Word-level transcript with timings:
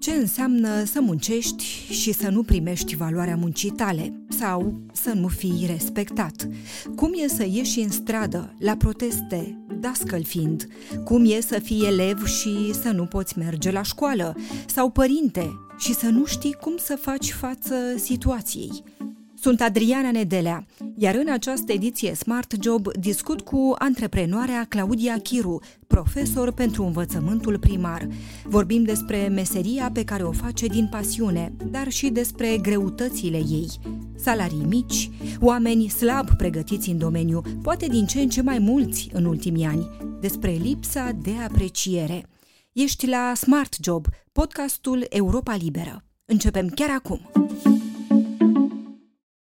Ce 0.00 0.10
înseamnă 0.10 0.84
să 0.84 1.00
muncești 1.00 1.64
și 1.90 2.12
să 2.12 2.28
nu 2.28 2.42
primești 2.42 2.96
valoarea 2.96 3.36
muncii 3.36 3.70
tale 3.70 4.12
sau 4.28 4.80
să 4.92 5.12
nu 5.12 5.28
fii 5.28 5.64
respectat? 5.66 6.48
Cum 6.96 7.12
e 7.14 7.28
să 7.28 7.46
ieși 7.50 7.80
în 7.80 7.90
stradă, 7.90 8.54
la 8.58 8.76
proteste, 8.76 9.58
dascăl 9.80 10.24
fiind? 10.24 10.68
Cum 11.04 11.24
e 11.24 11.40
să 11.40 11.58
fii 11.58 11.86
elev 11.86 12.26
și 12.26 12.72
să 12.82 12.90
nu 12.90 13.04
poți 13.04 13.38
merge 13.38 13.70
la 13.70 13.82
școală? 13.82 14.36
Sau 14.66 14.90
părinte 14.90 15.50
și 15.78 15.94
să 15.94 16.08
nu 16.08 16.24
știi 16.24 16.56
cum 16.60 16.76
să 16.76 16.96
faci 16.96 17.32
față 17.32 17.74
situației? 17.96 18.82
Sunt 19.34 19.60
Adriana 19.60 20.10
Nedelea, 20.10 20.66
iar 20.96 21.14
în 21.14 21.32
această 21.32 21.72
ediție 21.72 22.14
Smart 22.14 22.54
Job 22.60 22.92
discut 22.92 23.40
cu 23.40 23.74
antreprenoarea 23.78 24.66
Claudia 24.68 25.18
Chiru, 25.18 25.60
profesor 25.90 26.52
pentru 26.52 26.84
învățământul 26.84 27.58
primar. 27.58 28.08
Vorbim 28.44 28.82
despre 28.82 29.28
meseria 29.28 29.90
pe 29.92 30.04
care 30.04 30.22
o 30.22 30.32
face 30.32 30.66
din 30.66 30.88
pasiune, 30.90 31.52
dar 31.70 31.88
și 31.88 32.08
despre 32.08 32.58
greutățile 32.62 33.36
ei. 33.36 33.70
Salarii 34.16 34.64
mici, 34.68 35.10
oameni 35.40 35.88
slab 35.88 36.36
pregătiți 36.36 36.90
în 36.90 36.98
domeniu, 36.98 37.42
poate 37.62 37.86
din 37.86 38.06
ce 38.06 38.20
în 38.20 38.28
ce 38.28 38.42
mai 38.42 38.58
mulți 38.58 39.08
în 39.12 39.24
ultimii 39.24 39.64
ani, 39.64 39.88
despre 40.20 40.50
lipsa 40.50 41.10
de 41.22 41.32
apreciere. 41.48 42.26
Ești 42.72 43.08
la 43.08 43.32
Smart 43.34 43.76
Job, 43.82 44.06
podcastul 44.32 45.06
Europa 45.08 45.54
Liberă. 45.54 46.04
Începem 46.24 46.68
chiar 46.68 46.90
acum! 46.90 47.30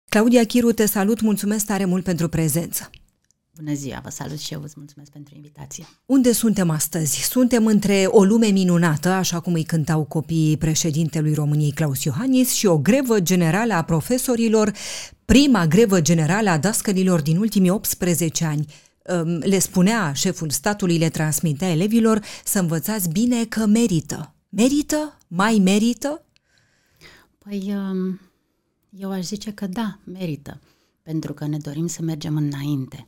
Claudia 0.08 0.44
Chiru, 0.44 0.72
te 0.72 0.86
salut, 0.86 1.20
mulțumesc 1.20 1.66
tare 1.66 1.84
mult 1.84 2.04
pentru 2.04 2.28
prezență. 2.28 2.90
Bună 3.56 3.74
ziua, 3.74 4.00
vă 4.02 4.10
salut 4.10 4.38
și 4.38 4.52
eu, 4.52 4.60
vă 4.60 4.66
mulțumesc 4.76 5.10
pentru 5.10 5.34
invitație. 5.34 5.86
Unde 6.06 6.32
suntem 6.32 6.70
astăzi? 6.70 7.22
Suntem 7.22 7.66
între 7.66 8.04
o 8.08 8.24
lume 8.24 8.46
minunată, 8.46 9.08
așa 9.08 9.40
cum 9.40 9.52
îi 9.52 9.64
cântau 9.64 10.04
copiii 10.04 10.56
președintelui 10.56 11.34
României 11.34 11.72
Claus 11.72 12.02
Iohannis, 12.02 12.52
și 12.52 12.66
o 12.66 12.78
grevă 12.78 13.20
generală 13.20 13.74
a 13.74 13.82
profesorilor, 13.82 14.72
prima 15.24 15.66
grevă 15.66 16.00
generală 16.00 16.50
a 16.50 16.58
dascălilor 16.58 17.20
din 17.22 17.36
ultimii 17.36 17.70
18 17.70 18.44
ani. 18.44 18.66
Le 19.40 19.58
spunea 19.58 20.12
șeful 20.12 20.50
statului, 20.50 20.98
le 20.98 21.08
transmitea 21.08 21.70
elevilor 21.70 22.20
să 22.44 22.58
învățați 22.58 23.08
bine 23.08 23.44
că 23.44 23.66
merită. 23.66 24.34
Merită? 24.48 25.18
Mai 25.26 25.60
merită? 25.64 26.24
Păi, 27.38 27.74
um, 27.74 28.20
eu 28.98 29.10
aș 29.10 29.24
zice 29.24 29.52
că 29.52 29.66
da, 29.66 29.98
merită, 30.04 30.60
pentru 31.02 31.32
că 31.32 31.46
ne 31.46 31.56
dorim 31.56 31.86
să 31.86 32.02
mergem 32.02 32.36
înainte. 32.36 33.06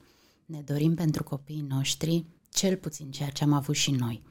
Ne 0.48 0.60
dorim 0.60 0.94
pentru 0.94 1.22
copiii 1.22 1.64
noștri 1.68 2.24
cel 2.50 2.77
puțin 2.77 3.10
ceea 3.10 3.30
ce 3.30 3.44
am 3.44 3.52
avut 3.52 3.74
și 3.74 3.91
noi. 3.91 4.22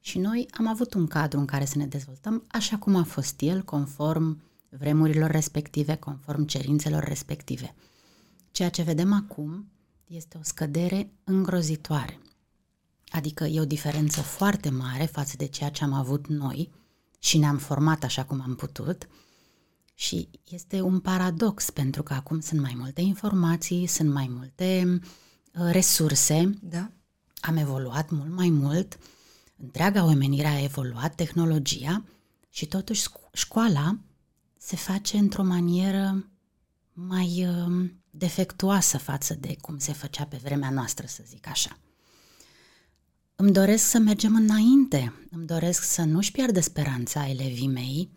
Și 0.00 0.18
noi 0.18 0.48
am 0.50 0.66
avut 0.66 0.94
un 0.94 1.06
cadru 1.06 1.38
în 1.38 1.44
care 1.44 1.64
să 1.64 1.78
ne 1.78 1.86
dezvoltăm 1.86 2.44
așa 2.48 2.78
cum 2.78 2.96
a 2.96 3.04
fost 3.04 3.40
el, 3.40 3.62
conform 3.62 4.42
vremurilor 4.68 5.30
respective, 5.30 5.94
conform 5.94 6.44
cerințelor 6.44 7.04
respective. 7.04 7.74
Ceea 8.50 8.68
ce 8.68 8.82
vedem 8.82 9.12
acum 9.12 9.70
este 10.06 10.36
o 10.38 10.42
scădere 10.42 11.10
îngrozitoare. 11.24 12.18
Adică 13.08 13.44
e 13.44 13.60
o 13.60 13.64
diferență 13.64 14.20
foarte 14.20 14.70
mare 14.70 15.04
față 15.04 15.36
de 15.36 15.46
ceea 15.46 15.70
ce 15.70 15.84
am 15.84 15.92
avut 15.92 16.26
noi 16.26 16.70
și 17.18 17.38
ne-am 17.38 17.58
format 17.58 18.04
așa 18.04 18.24
cum 18.24 18.40
am 18.40 18.54
putut– 18.54 19.06
și 19.94 20.28
este 20.44 20.80
un 20.80 21.00
paradox, 21.00 21.70
pentru 21.70 22.02
că 22.02 22.14
acum 22.14 22.40
sunt 22.40 22.60
mai 22.60 22.74
multe 22.76 23.00
informații, 23.00 23.86
sunt 23.86 24.12
mai 24.12 24.30
multe 24.30 24.84
uh, 24.86 25.00
resurse, 25.52 26.58
da. 26.62 26.90
am 27.40 27.56
evoluat 27.56 28.10
mult 28.10 28.30
mai 28.30 28.48
mult, 28.48 28.98
întreaga 29.56 30.04
omenire 30.04 30.46
a 30.46 30.62
evoluat, 30.62 31.14
tehnologia, 31.14 32.04
și 32.48 32.66
totuși 32.66 33.08
școala 33.32 33.98
se 34.56 34.76
face 34.76 35.16
într-o 35.16 35.42
manieră 35.42 36.30
mai 36.92 37.46
uh, 37.46 37.90
defectuoasă 38.10 38.98
față 38.98 39.34
de 39.34 39.56
cum 39.60 39.78
se 39.78 39.92
făcea 39.92 40.24
pe 40.24 40.40
vremea 40.42 40.70
noastră, 40.70 41.06
să 41.06 41.22
zic 41.26 41.48
așa. 41.48 41.78
Îmi 43.36 43.52
doresc 43.52 43.84
să 43.84 43.98
mergem 43.98 44.34
înainte, 44.34 45.26
îmi 45.30 45.46
doresc 45.46 45.82
să 45.82 46.02
nu-și 46.02 46.32
piardă 46.32 46.60
speranța 46.60 47.28
elevii 47.28 47.68
mei, 47.68 48.10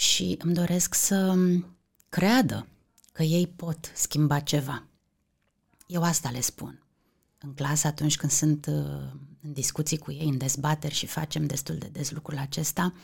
și 0.00 0.36
îmi 0.38 0.54
doresc 0.54 0.94
să 0.94 1.36
creadă 2.08 2.66
că 3.12 3.22
ei 3.22 3.46
pot 3.46 3.92
schimba 3.94 4.40
ceva. 4.40 4.89
Eu 5.90 6.02
asta 6.02 6.30
le 6.32 6.40
spun. 6.40 6.82
În 7.38 7.54
clasă, 7.54 7.86
atunci 7.86 8.16
când 8.16 8.32
sunt 8.32 8.66
uh, 8.66 8.74
în 9.42 9.52
discuții 9.52 9.98
cu 9.98 10.12
ei, 10.12 10.28
în 10.28 10.38
dezbateri 10.38 10.94
și 10.94 11.06
facem 11.06 11.46
destul 11.46 11.76
de 11.78 11.88
des 11.92 12.10
lucrul 12.10 12.38
acesta, 12.38 12.94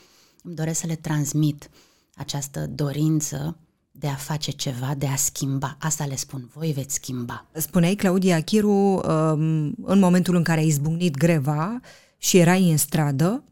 îmi 0.43 0.55
doresc 0.55 0.81
să 0.81 0.87
le 0.87 0.95
transmit 0.95 1.71
această 2.15 2.67
dorință 2.67 3.59
de 3.91 4.09
a 4.09 4.15
face 4.15 4.51
ceva, 4.51 4.95
de 4.95 5.07
a 5.07 5.17
schimba. 5.17 5.77
Asta 5.81 6.05
le 6.05 6.17
spun, 6.17 6.51
voi 6.55 6.73
veți 6.73 6.95
schimba. 6.95 7.47
Spuneai, 7.53 7.95
Claudia 7.95 8.41
Chiru, 8.43 8.71
um, 8.71 9.03
în 9.83 9.99
momentul 9.99 10.35
în 10.35 10.43
care 10.43 10.61
a 10.61 10.65
izbucnit 10.65 11.17
greva 11.17 11.81
și 12.19 12.39
erai 12.39 12.71
în 12.71 12.77
stradă, 12.77 13.45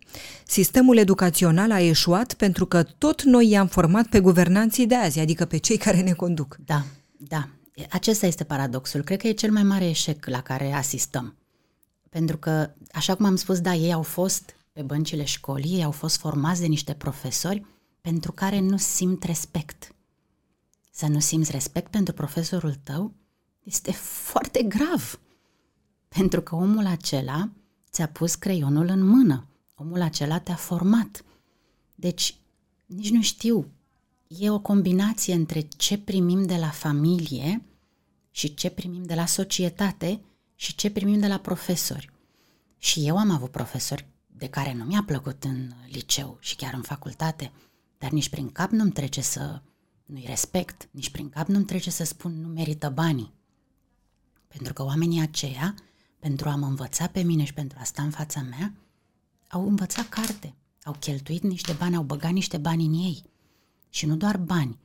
Sistemul 0.47 0.97
educațional 0.97 1.71
a 1.73 1.81
eșuat 1.81 2.35
pentru 2.35 2.67
că 2.67 2.83
tot 2.83 3.23
noi 3.23 3.49
i-am 3.49 3.67
format 3.67 4.07
pe 4.07 4.21
guvernanții 4.21 4.87
de 4.87 4.95
azi, 4.95 5.19
adică 5.19 5.45
pe 5.45 5.57
cei 5.57 5.77
care 5.77 6.01
ne 6.01 6.13
conduc. 6.13 6.57
Da, 6.65 6.85
da. 7.17 7.49
Acesta 7.91 8.27
este 8.27 8.45
paradoxul. 8.45 9.03
Cred 9.03 9.21
că 9.21 9.27
e 9.27 9.33
cel 9.33 9.53
mai 9.53 9.63
mare 9.63 9.89
eșec 9.89 10.27
la 10.27 10.43
care 10.43 10.73
asistăm. 10.73 11.37
Pentru 12.09 12.37
că, 12.37 12.71
așa 12.93 13.15
cum 13.15 13.27
am 13.27 13.37
spus, 13.37 13.61
da, 13.61 13.75
ei 13.75 13.93
au 13.93 14.03
fost 14.03 14.57
pe 14.73 14.83
băncile 14.83 15.25
școlii, 15.25 15.75
ei 15.75 15.85
au 15.85 15.91
fost 15.91 16.17
formați 16.17 16.61
de 16.61 16.67
niște 16.67 16.95
profesori 16.95 17.67
pentru 18.01 18.33
care 18.33 18.61
nu 18.61 18.77
simt 18.77 19.23
respect. 19.23 19.95
Să 20.91 21.07
nu 21.07 21.21
simți 21.21 21.51
respect 21.51 21.91
pentru 21.91 22.15
profesorul 22.15 22.75
tău 22.75 23.13
este 23.63 23.93
foarte 23.93 24.63
grav. 24.63 25.21
Pentru 26.09 26.43
că 26.43 26.55
omul 26.55 26.87
acela 26.87 27.51
ți-a 27.91 28.09
pus 28.09 28.35
creionul 28.35 28.89
în 28.89 29.05
mână 29.07 29.49
omul 29.75 30.01
acela 30.01 30.39
te-a 30.39 30.55
format. 30.55 31.25
Deci, 31.95 32.37
nici 32.87 33.11
nu 33.11 33.23
știu, 33.23 33.67
e 34.27 34.51
o 34.51 34.59
combinație 34.59 35.35
între 35.35 35.61
ce 35.61 35.99
primim 35.99 36.47
de 36.47 36.57
la 36.57 36.71
familie 36.71 37.63
și 38.31 38.55
ce 38.55 38.71
primim 38.71 39.03
de 39.03 39.15
la 39.15 39.27
societate 39.27 40.21
și 40.55 40.75
ce 40.75 40.91
primim 40.91 41.19
de 41.21 41.27
la 41.27 41.39
profesori. 41.39 42.11
Și 42.79 43.07
eu 43.07 43.17
am 43.17 43.31
avut 43.31 43.51
profesori 43.51 44.07
de 44.27 44.49
care 44.49 44.73
nu 44.73 44.85
mi-a 44.85 45.03
plăcut 45.07 45.45
în 45.45 45.73
liceu 45.89 46.37
și 46.41 46.57
chiar 46.57 46.75
în 46.75 46.83
facultate, 46.83 47.53
dar 47.99 48.11
nici 48.11 48.29
prin 48.29 48.51
cap 48.51 48.71
nu-mi 48.71 48.93
trece 48.93 49.21
să 49.21 49.63
nu-i 50.07 50.25
respect, 50.27 50.89
nici 50.91 51.11
prin 51.11 51.29
cap 51.29 51.47
nu-mi 51.47 51.65
trece 51.65 51.91
să 51.91 52.05
spun 52.05 52.41
nu 52.41 52.49
merită 52.49 52.91
banii. 52.91 53.33
Pentru 54.49 54.73
că 54.73 54.83
oamenii 54.85 55.21
aceia, 55.21 55.75
pentru 56.19 56.49
a 56.49 56.57
mă 56.57 56.67
învăța 56.67 57.07
pe 57.07 57.23
mine 57.23 57.45
și 57.45 57.55
pentru 57.55 57.79
a 57.81 57.85
sta 57.85 58.03
în 58.03 58.11
fața 58.11 58.41
mea, 58.41 58.75
au 59.49 59.69
învățat 59.69 60.09
carte, 60.09 60.55
au 60.83 60.97
cheltuit 61.01 61.43
niște 61.43 61.73
bani, 61.73 61.97
au 61.97 62.03
băgat 62.03 62.33
niște 62.33 62.57
bani 62.57 62.85
în 62.85 62.93
ei. 62.93 63.25
Și 63.95 64.07
nu 64.07 64.17
doar 64.17 64.37
bani, 64.37 64.79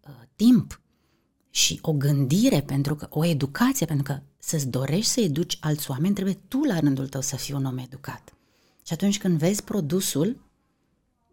uh, 0.00 0.14
timp 0.36 0.80
și 1.50 1.78
o 1.82 1.92
gândire, 1.92 2.62
pentru 2.62 2.94
că 2.94 3.06
o 3.10 3.24
educație, 3.24 3.86
pentru 3.86 4.12
că 4.12 4.20
să-ți 4.38 4.68
dorești 4.68 5.10
să 5.10 5.20
educi 5.20 5.58
alți 5.60 5.90
oameni, 5.90 6.14
trebuie 6.14 6.38
tu 6.48 6.58
la 6.58 6.78
rândul 6.78 7.08
tău 7.08 7.20
să 7.20 7.36
fii 7.36 7.54
un 7.54 7.64
om 7.64 7.78
educat. 7.78 8.34
Și 8.86 8.92
atunci 8.92 9.18
când 9.18 9.38
vezi 9.38 9.62
produsul, 9.62 10.40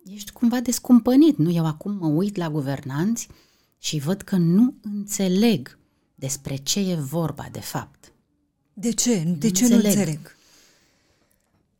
ești 0.05 0.31
cumva 0.31 0.59
descumpănit. 0.59 1.37
Nu, 1.37 1.51
eu 1.51 1.65
acum 1.65 1.91
mă 1.91 2.07
uit 2.07 2.35
la 2.35 2.49
guvernanți 2.49 3.27
și 3.79 3.99
văd 3.99 4.21
că 4.21 4.35
nu 4.35 4.75
înțeleg 4.81 5.77
despre 6.15 6.55
ce 6.55 6.79
e 6.79 6.95
vorba 6.95 7.47
de 7.51 7.59
fapt. 7.59 8.13
De 8.73 8.91
ce? 8.91 9.35
De 9.37 9.51
ce 9.51 9.63
înțeleg. 9.63 9.83
nu 9.83 9.89
înțeleg? 9.89 10.35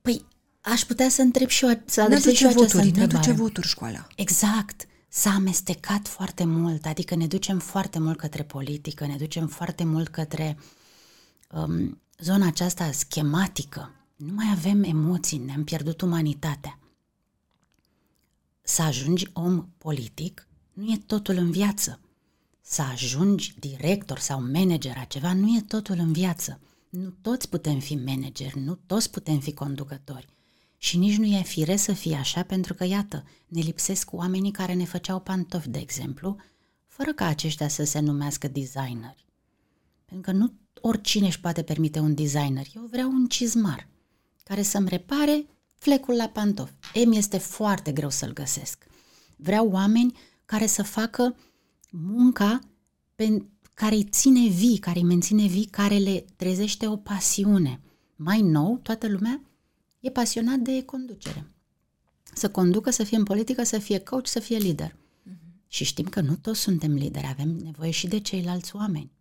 Păi 0.01 0.25
Aș 0.61 0.81
putea 0.81 1.09
să 1.09 1.21
întreb 1.21 1.47
și 1.47 1.65
eu, 1.65 1.81
să 1.85 2.01
adresez 2.01 2.33
și 2.33 2.43
eu 2.43 2.49
voturi, 2.49 2.77
această 2.77 2.99
Ne 2.99 3.05
duce 3.05 3.31
voturi 3.31 3.67
școala. 3.67 4.07
Exact. 4.15 4.87
S-a 5.15 5.29
amestecat 5.29 6.07
foarte 6.07 6.45
mult, 6.45 6.85
adică 6.85 7.15
ne 7.15 7.27
ducem 7.27 7.59
foarte 7.59 7.99
mult 7.99 8.17
către 8.17 8.43
politică, 8.43 9.05
ne 9.05 9.15
ducem 9.15 9.47
foarte 9.47 9.83
mult 9.83 10.07
către 10.07 10.57
um, 11.51 12.01
zona 12.17 12.47
aceasta 12.47 12.91
schematică. 12.91 13.91
Nu 14.15 14.33
mai 14.33 14.45
avem 14.51 14.83
emoții, 14.83 15.37
ne-am 15.37 15.63
pierdut 15.63 16.01
umanitatea. 16.01 16.79
Să 18.61 18.81
ajungi 18.81 19.29
om 19.33 19.67
politic 19.77 20.47
nu 20.73 20.91
e 20.91 20.97
totul 21.05 21.35
în 21.35 21.51
viață. 21.51 21.99
Să 22.61 22.81
ajungi 22.81 23.55
director 23.59 24.19
sau 24.19 24.41
manager 24.41 24.97
a 24.97 25.03
ceva 25.03 25.33
nu 25.33 25.55
e 25.55 25.61
totul 25.61 25.97
în 25.97 26.11
viață. 26.11 26.59
Nu 26.89 27.09
toți 27.21 27.49
putem 27.49 27.79
fi 27.79 27.95
manageri, 27.95 28.59
nu 28.59 28.75
toți 28.85 29.11
putem 29.11 29.39
fi 29.39 29.53
conducători. 29.53 30.32
Și 30.83 30.97
nici 30.97 31.17
nu 31.17 31.25
e 31.25 31.41
firesc 31.41 31.83
să 31.83 31.93
fie 31.93 32.15
așa, 32.15 32.43
pentru 32.43 32.73
că, 32.73 32.83
iată, 32.83 33.23
ne 33.47 33.61
lipsesc 33.61 34.13
oamenii 34.13 34.51
care 34.51 34.73
ne 34.73 34.85
făceau 34.85 35.19
pantofi, 35.19 35.69
de 35.69 35.79
exemplu, 35.79 36.35
fără 36.87 37.13
ca 37.13 37.25
aceștia 37.25 37.67
să 37.67 37.83
se 37.83 37.99
numească 37.99 38.47
designeri. 38.47 39.25
Pentru 40.05 40.31
că 40.31 40.37
nu 40.37 40.53
oricine 40.81 41.25
își 41.25 41.39
poate 41.39 41.63
permite 41.63 41.99
un 41.99 42.13
designer. 42.13 42.65
Eu 42.75 42.85
vreau 42.91 43.09
un 43.09 43.27
cizmar 43.27 43.87
care 44.43 44.61
să-mi 44.61 44.89
repare 44.89 45.45
flecul 45.75 46.15
la 46.15 46.27
pantofi. 46.27 46.73
E, 46.93 47.05
mi 47.05 47.17
este 47.17 47.37
foarte 47.37 47.91
greu 47.91 48.09
să-l 48.09 48.33
găsesc. 48.33 48.85
Vreau 49.35 49.69
oameni 49.69 50.17
care 50.45 50.65
să 50.65 50.83
facă 50.83 51.35
munca 51.89 52.59
pe, 53.15 53.45
care 53.73 53.95
îi 53.95 54.03
ține 54.03 54.47
vii, 54.47 54.77
care 54.77 54.99
îi 54.99 55.05
menține 55.05 55.45
vii, 55.45 55.65
care 55.65 55.97
le 55.97 56.25
trezește 56.35 56.87
o 56.87 56.95
pasiune. 56.95 57.81
Mai 58.15 58.41
nou, 58.41 58.77
toată 58.77 59.07
lumea 59.07 59.41
e 60.03 60.09
pasionat 60.09 60.59
de 60.59 60.83
conducere. 60.83 61.47
Să 62.33 62.49
conducă, 62.49 62.89
să 62.89 63.03
fie 63.03 63.17
în 63.17 63.23
politică, 63.23 63.63
să 63.63 63.77
fie 63.77 63.99
coach, 63.99 64.27
să 64.27 64.39
fie 64.39 64.57
lider. 64.57 64.89
Uh-huh. 64.89 65.67
Și 65.67 65.83
știm 65.83 66.05
că 66.05 66.21
nu 66.21 66.35
toți 66.35 66.59
suntem 66.59 66.93
lideri, 66.93 67.27
avem 67.29 67.49
nevoie 67.49 67.91
și 67.91 68.07
de 68.07 68.19
ceilalți 68.19 68.75
oameni 68.75 69.11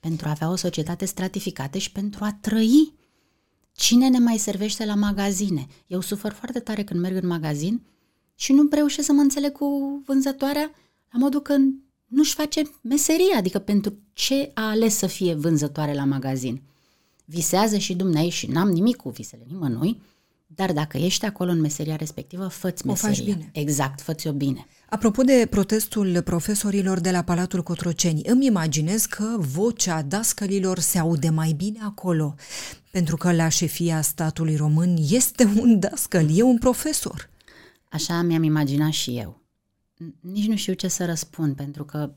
pentru 0.00 0.26
a 0.26 0.30
avea 0.30 0.50
o 0.50 0.56
societate 0.56 1.04
stratificată 1.04 1.78
și 1.78 1.92
pentru 1.92 2.24
a 2.24 2.38
trăi. 2.40 2.92
Cine 3.72 4.08
ne 4.08 4.18
mai 4.18 4.38
servește 4.38 4.84
la 4.84 4.94
magazine? 4.94 5.66
Eu 5.86 6.00
sufăr 6.00 6.32
foarte 6.32 6.60
tare 6.60 6.84
când 6.84 7.00
merg 7.00 7.22
în 7.22 7.28
magazin 7.28 7.82
și 8.34 8.52
nu 8.52 8.68
reușesc 8.70 9.06
să 9.06 9.12
mă 9.12 9.20
înțeleg 9.20 9.52
cu 9.52 10.02
vânzătoarea 10.06 10.70
la 11.12 11.18
modul 11.18 11.40
că 11.40 11.56
nu-și 12.06 12.34
face 12.34 12.62
meseria, 12.80 13.36
adică 13.36 13.58
pentru 13.58 13.98
ce 14.12 14.50
a 14.54 14.68
ales 14.68 14.94
să 14.94 15.06
fie 15.06 15.34
vânzătoare 15.34 15.94
la 15.94 16.04
magazin. 16.04 16.62
Visează 17.24 17.78
și 17.78 17.94
dumneai 17.94 18.28
și 18.28 18.46
n-am 18.46 18.70
nimic 18.70 18.96
cu 18.96 19.10
visele 19.10 19.44
nimănui, 19.48 20.00
dar 20.46 20.72
dacă 20.72 20.96
ești 20.96 21.24
acolo 21.24 21.50
în 21.50 21.60
meseria 21.60 21.96
respectivă, 21.96 22.48
fă-ți 22.48 22.86
meseria. 22.86 23.10
O 23.10 23.14
faci 23.14 23.24
bine. 23.24 23.50
Exact, 23.52 24.00
fă-ți-o 24.00 24.32
bine. 24.32 24.66
Apropo 24.88 25.22
de 25.22 25.46
protestul 25.50 26.22
profesorilor 26.22 27.00
de 27.00 27.10
la 27.10 27.22
Palatul 27.22 27.62
Cotroceni, 27.62 28.22
îmi 28.24 28.46
imaginez 28.46 29.04
că 29.04 29.36
vocea 29.38 30.02
dascălilor 30.02 30.78
se 30.78 30.98
aude 30.98 31.28
mai 31.28 31.52
bine 31.52 31.78
acolo, 31.82 32.34
pentru 32.90 33.16
că 33.16 33.32
la 33.32 33.48
șefia 33.48 34.00
statului 34.00 34.56
român 34.56 34.96
este 35.10 35.44
un 35.44 35.78
dascăl, 35.78 36.38
e 36.38 36.42
un 36.42 36.58
profesor. 36.58 37.30
Așa 37.90 38.22
mi-am 38.22 38.42
imaginat 38.42 38.92
și 38.92 39.18
eu. 39.18 39.40
Nici 40.20 40.46
nu 40.46 40.56
știu 40.56 40.72
ce 40.72 40.88
să 40.88 41.04
răspund, 41.04 41.56
pentru 41.56 41.84
că 41.84 42.12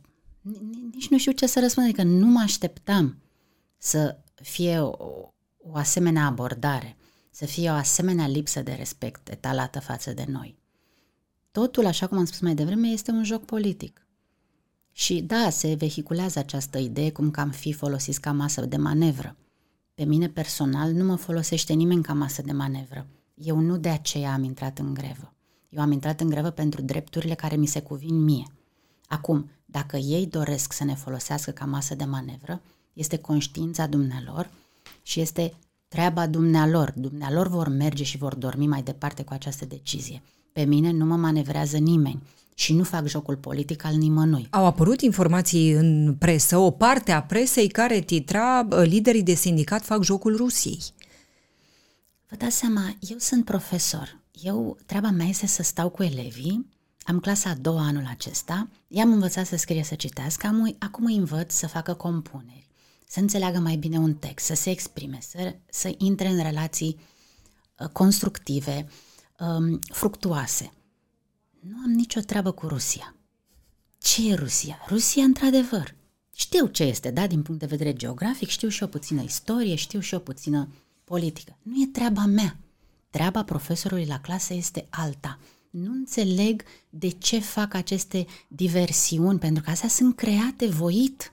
nici 0.91 1.09
nu 1.09 1.17
știu 1.17 1.31
ce 1.31 1.47
să 1.47 1.59
răspund, 1.59 1.85
adică 1.85 2.03
nu 2.03 2.25
mă 2.25 2.39
așteptam 2.39 3.17
să 3.77 4.17
fie 4.35 4.79
o, 4.79 4.91
o 5.57 5.75
asemenea 5.75 6.25
abordare, 6.25 6.97
să 7.29 7.45
fie 7.45 7.69
o 7.69 7.73
asemenea 7.73 8.27
lipsă 8.27 8.61
de 8.61 8.71
respect 8.71 9.29
etalată 9.29 9.79
față 9.79 10.13
de 10.13 10.25
noi. 10.27 10.57
Totul, 11.51 11.85
așa 11.85 12.07
cum 12.07 12.17
am 12.17 12.25
spus 12.25 12.39
mai 12.39 12.55
devreme, 12.55 12.87
este 12.87 13.11
un 13.11 13.23
joc 13.23 13.45
politic. 13.45 14.07
Și 14.91 15.21
da, 15.21 15.49
se 15.49 15.73
vehiculează 15.73 16.39
această 16.39 16.77
idee 16.77 17.11
cum 17.11 17.31
că 17.31 17.39
am 17.39 17.49
fi 17.49 17.73
folosiți 17.73 18.21
ca 18.21 18.31
masă 18.31 18.65
de 18.65 18.77
manevră. 18.77 19.35
Pe 19.95 20.03
mine 20.03 20.29
personal 20.29 20.91
nu 20.91 21.03
mă 21.03 21.15
folosește 21.15 21.73
nimeni 21.73 22.03
ca 22.03 22.13
masă 22.13 22.41
de 22.41 22.51
manevră. 22.51 23.07
Eu 23.33 23.59
nu 23.59 23.77
de 23.77 23.89
aceea 23.89 24.33
am 24.33 24.43
intrat 24.43 24.79
în 24.79 24.93
grevă. 24.93 25.33
Eu 25.69 25.81
am 25.81 25.91
intrat 25.91 26.21
în 26.21 26.29
grevă 26.29 26.49
pentru 26.49 26.81
drepturile 26.81 27.33
care 27.33 27.55
mi 27.55 27.65
se 27.65 27.81
cuvin 27.81 28.23
mie. 28.23 28.47
Acum, 29.07 29.49
dacă 29.65 29.97
ei 29.97 30.25
doresc 30.27 30.73
să 30.73 30.83
ne 30.83 30.95
folosească 30.95 31.51
ca 31.51 31.65
masă 31.65 31.95
de 31.95 32.03
manevră, 32.03 32.61
este 32.93 33.17
conștiința 33.17 33.87
dumnealor 33.87 34.49
și 35.01 35.19
este 35.19 35.53
treaba 35.89 36.27
dumnealor. 36.27 36.93
Dumnealor 36.95 37.47
vor 37.47 37.67
merge 37.67 38.03
și 38.03 38.17
vor 38.17 38.35
dormi 38.35 38.67
mai 38.67 38.81
departe 38.81 39.23
cu 39.23 39.33
această 39.33 39.65
decizie. 39.65 40.21
Pe 40.51 40.63
mine 40.63 40.91
nu 40.91 41.05
mă 41.05 41.15
manevrează 41.15 41.77
nimeni 41.77 42.21
și 42.53 42.73
nu 42.73 42.83
fac 42.83 43.07
jocul 43.07 43.35
politic 43.35 43.83
al 43.83 43.93
nimănui. 43.93 44.47
Au 44.49 44.65
apărut 44.65 45.01
informații 45.01 45.71
în 45.71 46.15
presă, 46.19 46.57
o 46.57 46.71
parte 46.71 47.11
a 47.11 47.23
presei 47.23 47.67
care 47.67 47.99
titra 47.99 48.67
liderii 48.83 49.23
de 49.23 49.33
sindicat 49.33 49.85
fac 49.85 50.03
jocul 50.03 50.35
Rusiei. 50.35 50.81
Vă 52.29 52.35
dați 52.35 52.55
seama, 52.55 52.95
eu 52.99 53.17
sunt 53.17 53.45
profesor. 53.45 54.19
Eu, 54.41 54.77
treaba 54.85 55.09
mea 55.09 55.25
este 55.25 55.47
să 55.47 55.63
stau 55.63 55.89
cu 55.89 56.03
elevii, 56.03 56.69
am 57.01 57.19
clasa 57.19 57.49
a 57.49 57.55
doua 57.61 57.81
anul 57.81 58.07
acesta, 58.09 58.69
i-am 58.87 59.11
învățat 59.11 59.45
să 59.45 59.55
scrie, 59.55 59.83
să 59.83 59.95
citească, 59.95 60.47
am, 60.47 60.75
acum 60.79 61.05
îi 61.05 61.15
învăț 61.15 61.53
să 61.53 61.67
facă 61.67 61.93
compuneri, 61.93 62.68
să 63.11 63.19
înțeleagă 63.19 63.59
mai 63.59 63.75
bine 63.75 63.97
un 63.97 64.13
text, 64.13 64.45
să 64.45 64.53
se 64.53 64.69
exprime, 64.69 65.19
să, 65.21 65.55
să 65.69 65.93
intre 65.97 66.27
în 66.27 66.41
relații 66.41 66.99
uh, 67.79 67.87
constructive, 67.87 68.87
um, 69.39 69.79
fructuoase. 69.91 70.71
Nu 71.59 71.77
am 71.83 71.91
nicio 71.91 72.19
treabă 72.19 72.51
cu 72.51 72.67
Rusia. 72.67 73.15
Ce 73.97 74.29
e 74.29 74.33
Rusia? 74.33 74.77
Rusia, 74.87 75.23
într-adevăr. 75.23 75.95
Știu 76.35 76.67
ce 76.67 76.83
este, 76.83 77.11
da, 77.11 77.27
din 77.27 77.41
punct 77.41 77.59
de 77.59 77.65
vedere 77.65 77.93
geografic, 77.93 78.47
știu 78.47 78.67
și 78.67 78.83
o 78.83 78.87
puțină 78.87 79.21
istorie, 79.21 79.75
știu 79.75 79.99
și 79.99 80.13
o 80.13 80.19
puțină 80.19 80.67
politică. 81.03 81.57
Nu 81.61 81.81
e 81.81 81.85
treaba 81.85 82.25
mea. 82.25 82.57
Treaba 83.09 83.43
profesorului 83.43 84.05
la 84.05 84.19
clasă 84.19 84.53
este 84.53 84.87
alta. 84.89 85.39
Nu 85.69 85.91
înțeleg 85.91 86.63
de 86.89 87.09
ce 87.09 87.39
fac 87.39 87.73
aceste 87.73 88.25
diversiuni, 88.47 89.39
pentru 89.39 89.63
că 89.63 89.69
astea 89.69 89.89
sunt 89.89 90.15
create 90.15 90.67
voit 90.67 91.29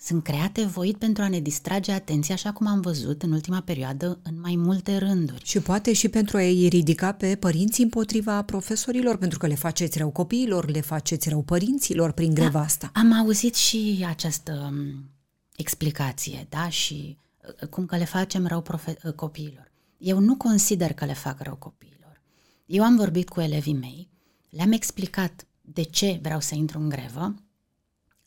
sunt 0.00 0.22
create 0.22 0.64
voit 0.64 0.96
pentru 0.96 1.22
a 1.22 1.28
ne 1.28 1.40
distrage 1.40 1.92
atenția, 1.92 2.34
așa 2.34 2.52
cum 2.52 2.66
am 2.66 2.80
văzut 2.80 3.22
în 3.22 3.32
ultima 3.32 3.60
perioadă 3.60 4.18
în 4.22 4.40
mai 4.40 4.56
multe 4.56 4.96
rânduri. 4.96 5.44
Și 5.44 5.60
poate 5.60 5.92
și 5.92 6.08
pentru 6.08 6.36
a-i 6.36 6.68
ridica 6.68 7.12
pe 7.12 7.36
părinți 7.36 7.82
împotriva 7.82 8.42
profesorilor, 8.42 9.16
pentru 9.16 9.38
că 9.38 9.46
le 9.46 9.54
faceți 9.54 9.98
rău 9.98 10.10
copiilor, 10.10 10.70
le 10.70 10.80
faceți 10.80 11.28
rău 11.28 11.42
părinților 11.42 12.12
prin 12.12 12.34
greva 12.34 12.50
da, 12.50 12.60
asta. 12.60 12.90
Am 12.94 13.12
auzit 13.12 13.54
și 13.54 14.04
această 14.08 14.70
um, 14.70 15.10
explicație, 15.56 16.46
da, 16.48 16.68
și 16.68 17.16
uh, 17.60 17.68
cum 17.68 17.86
că 17.86 17.96
le 17.96 18.04
facem 18.04 18.46
rău 18.46 18.60
profe- 18.60 18.98
uh, 19.04 19.12
copiilor. 19.12 19.72
Eu 19.98 20.18
nu 20.18 20.36
consider 20.36 20.92
că 20.92 21.04
le 21.04 21.14
fac 21.14 21.40
rău 21.40 21.54
copiilor. 21.54 22.22
Eu 22.66 22.84
am 22.84 22.96
vorbit 22.96 23.28
cu 23.28 23.40
elevii 23.40 23.74
mei, 23.74 24.08
le-am 24.50 24.72
explicat 24.72 25.46
de 25.60 25.82
ce 25.82 26.18
vreau 26.22 26.40
să 26.40 26.54
intru 26.54 26.78
în 26.78 26.88
grevă, 26.88 27.34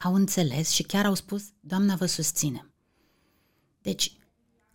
au 0.03 0.13
înțeles 0.13 0.69
și 0.69 0.83
chiar 0.83 1.05
au 1.05 1.13
spus, 1.13 1.43
Doamna, 1.59 1.95
vă 1.95 2.05
susținem. 2.05 2.73
Deci, 3.81 4.17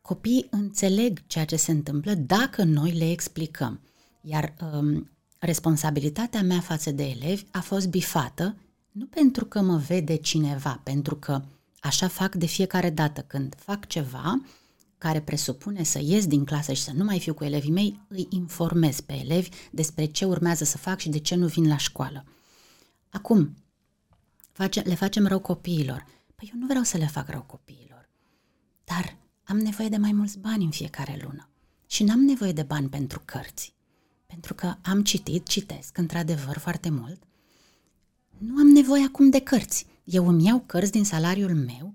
copiii 0.02 0.46
înțeleg 0.50 1.26
ceea 1.26 1.44
ce 1.44 1.56
se 1.56 1.70
întâmplă 1.70 2.14
dacă 2.14 2.64
noi 2.64 2.90
le 2.90 3.10
explicăm. 3.10 3.80
Iar 4.20 4.54
um, 4.72 5.10
responsabilitatea 5.38 6.42
mea 6.42 6.60
față 6.60 6.90
de 6.90 7.04
elevi 7.04 7.44
a 7.50 7.60
fost 7.60 7.88
bifată, 7.88 8.56
nu 8.92 9.06
pentru 9.06 9.44
că 9.44 9.60
mă 9.60 9.76
vede 9.76 10.16
cineva, 10.16 10.80
pentru 10.82 11.16
că 11.16 11.42
așa 11.80 12.08
fac 12.08 12.34
de 12.34 12.46
fiecare 12.46 12.90
dată 12.90 13.20
când 13.20 13.54
fac 13.58 13.86
ceva 13.86 14.40
care 14.98 15.20
presupune 15.20 15.82
să 15.82 15.98
ies 16.02 16.26
din 16.26 16.44
clasă 16.44 16.72
și 16.72 16.82
să 16.82 16.92
nu 16.94 17.04
mai 17.04 17.20
fiu 17.20 17.34
cu 17.34 17.44
elevii 17.44 17.70
mei, 17.70 18.00
îi 18.08 18.26
informez 18.30 19.00
pe 19.00 19.12
elevi 19.12 19.48
despre 19.70 20.04
ce 20.04 20.24
urmează 20.24 20.64
să 20.64 20.78
fac 20.78 20.98
și 20.98 21.08
de 21.08 21.18
ce 21.18 21.34
nu 21.34 21.46
vin 21.46 21.68
la 21.68 21.76
școală. 21.76 22.24
Acum, 23.10 23.56
face, 24.56 24.80
le 24.80 24.94
facem 24.94 25.26
rău 25.26 25.38
copiilor. 25.38 26.06
Păi 26.34 26.50
eu 26.52 26.60
nu 26.60 26.66
vreau 26.66 26.82
să 26.82 26.96
le 26.96 27.06
fac 27.06 27.28
rău 27.28 27.42
copiilor, 27.42 28.08
dar 28.84 29.16
am 29.44 29.58
nevoie 29.58 29.88
de 29.88 29.96
mai 29.96 30.12
mulți 30.12 30.38
bani 30.38 30.64
în 30.64 30.70
fiecare 30.70 31.20
lună. 31.22 31.48
Și 31.86 32.04
n-am 32.04 32.20
nevoie 32.20 32.52
de 32.52 32.62
bani 32.62 32.88
pentru 32.88 33.22
cărți, 33.24 33.74
pentru 34.26 34.54
că 34.54 34.74
am 34.82 35.02
citit, 35.02 35.46
citesc, 35.46 35.98
într-adevăr, 35.98 36.58
foarte 36.58 36.90
mult. 36.90 37.22
Nu 38.38 38.58
am 38.58 38.66
nevoie 38.66 39.04
acum 39.04 39.30
de 39.30 39.40
cărți. 39.40 39.86
Eu 40.04 40.28
îmi 40.28 40.44
iau 40.44 40.62
cărți 40.66 40.90
din 40.90 41.04
salariul 41.04 41.54
meu, 41.54 41.94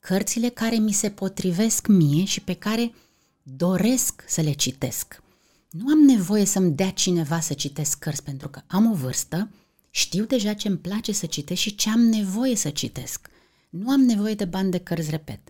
cărțile 0.00 0.48
care 0.48 0.76
mi 0.76 0.92
se 0.92 1.10
potrivesc 1.10 1.86
mie 1.86 2.24
și 2.24 2.40
pe 2.40 2.54
care 2.54 2.94
doresc 3.42 4.24
să 4.26 4.40
le 4.40 4.52
citesc. 4.52 5.22
Nu 5.70 5.90
am 5.90 5.98
nevoie 5.98 6.44
să-mi 6.44 6.72
dea 6.72 6.90
cineva 6.90 7.40
să 7.40 7.54
citesc 7.54 7.98
cărți 7.98 8.22
pentru 8.22 8.48
că 8.48 8.60
am 8.66 8.90
o 8.90 8.94
vârstă, 8.94 9.50
știu 9.96 10.24
deja 10.24 10.52
ce 10.52 10.68
îmi 10.68 10.76
place 10.76 11.12
să 11.12 11.26
citesc 11.26 11.60
și 11.60 11.74
ce 11.74 11.90
am 11.90 12.00
nevoie 12.00 12.56
să 12.56 12.70
citesc. 12.70 13.28
Nu 13.70 13.90
am 13.90 14.00
nevoie 14.00 14.34
de 14.34 14.44
bani 14.44 14.70
de 14.70 14.78
cărți, 14.78 15.10
repet. 15.10 15.40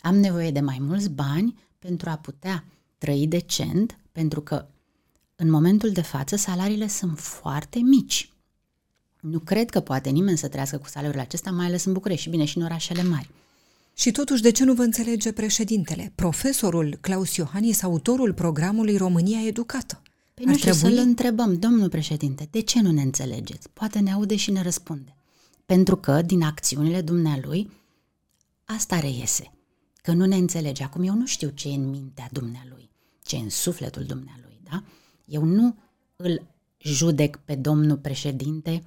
Am 0.00 0.16
nevoie 0.16 0.50
de 0.50 0.60
mai 0.60 0.78
mulți 0.80 1.10
bani 1.10 1.58
pentru 1.78 2.10
a 2.10 2.16
putea 2.16 2.64
trăi 2.98 3.26
decent, 3.26 3.98
pentru 4.12 4.40
că 4.40 4.66
în 5.36 5.50
momentul 5.50 5.90
de 5.90 6.00
față 6.00 6.36
salariile 6.36 6.88
sunt 6.88 7.18
foarte 7.18 7.78
mici. 7.78 8.32
Nu 9.20 9.38
cred 9.38 9.70
că 9.70 9.80
poate 9.80 10.10
nimeni 10.10 10.38
să 10.38 10.48
trăiască 10.48 10.78
cu 10.78 10.88
salariul 10.88 11.20
acesta, 11.20 11.50
mai 11.50 11.66
ales 11.66 11.84
în 11.84 11.92
București 11.92 12.22
și 12.22 12.30
bine 12.30 12.44
și 12.44 12.56
în 12.58 12.64
orașele 12.64 13.02
mari. 13.02 13.30
Și 13.94 14.10
totuși, 14.10 14.42
de 14.42 14.50
ce 14.50 14.64
nu 14.64 14.74
vă 14.74 14.82
înțelege 14.82 15.32
președintele, 15.32 16.12
profesorul 16.14 16.98
Claus 17.00 17.36
Iohannis, 17.36 17.82
autorul 17.82 18.32
programului 18.32 18.96
România 18.96 19.46
Educată? 19.46 20.02
Păi 20.44 20.52
nu 20.52 20.58
știu, 20.58 20.70
trebui... 20.72 20.96
să-l 20.96 21.06
întrebăm, 21.06 21.58
domnul 21.58 21.88
președinte, 21.88 22.48
de 22.50 22.60
ce 22.60 22.80
nu 22.80 22.90
ne 22.90 23.02
înțelegeți? 23.02 23.68
Poate 23.68 23.98
ne 23.98 24.12
aude 24.12 24.36
și 24.36 24.50
ne 24.50 24.62
răspunde. 24.62 25.16
Pentru 25.66 25.96
că, 25.96 26.22
din 26.22 26.42
acțiunile 26.42 27.00
dumnealui, 27.00 27.70
asta 28.64 29.00
reiese. 29.00 29.52
Că 30.02 30.12
nu 30.12 30.24
ne 30.24 30.36
înțelege. 30.36 30.82
Acum 30.82 31.02
eu 31.02 31.14
nu 31.14 31.26
știu 31.26 31.48
ce 31.48 31.68
e 31.68 31.74
în 31.74 31.90
mintea 31.90 32.28
dumnealui, 32.32 32.90
ce 33.22 33.36
e 33.36 33.38
în 33.38 33.50
sufletul 33.50 34.04
dumnealui, 34.04 34.60
da? 34.70 34.82
Eu 35.24 35.44
nu 35.44 35.76
îl 36.16 36.46
judec 36.78 37.36
pe 37.36 37.54
domnul 37.54 37.96
președinte, 37.96 38.82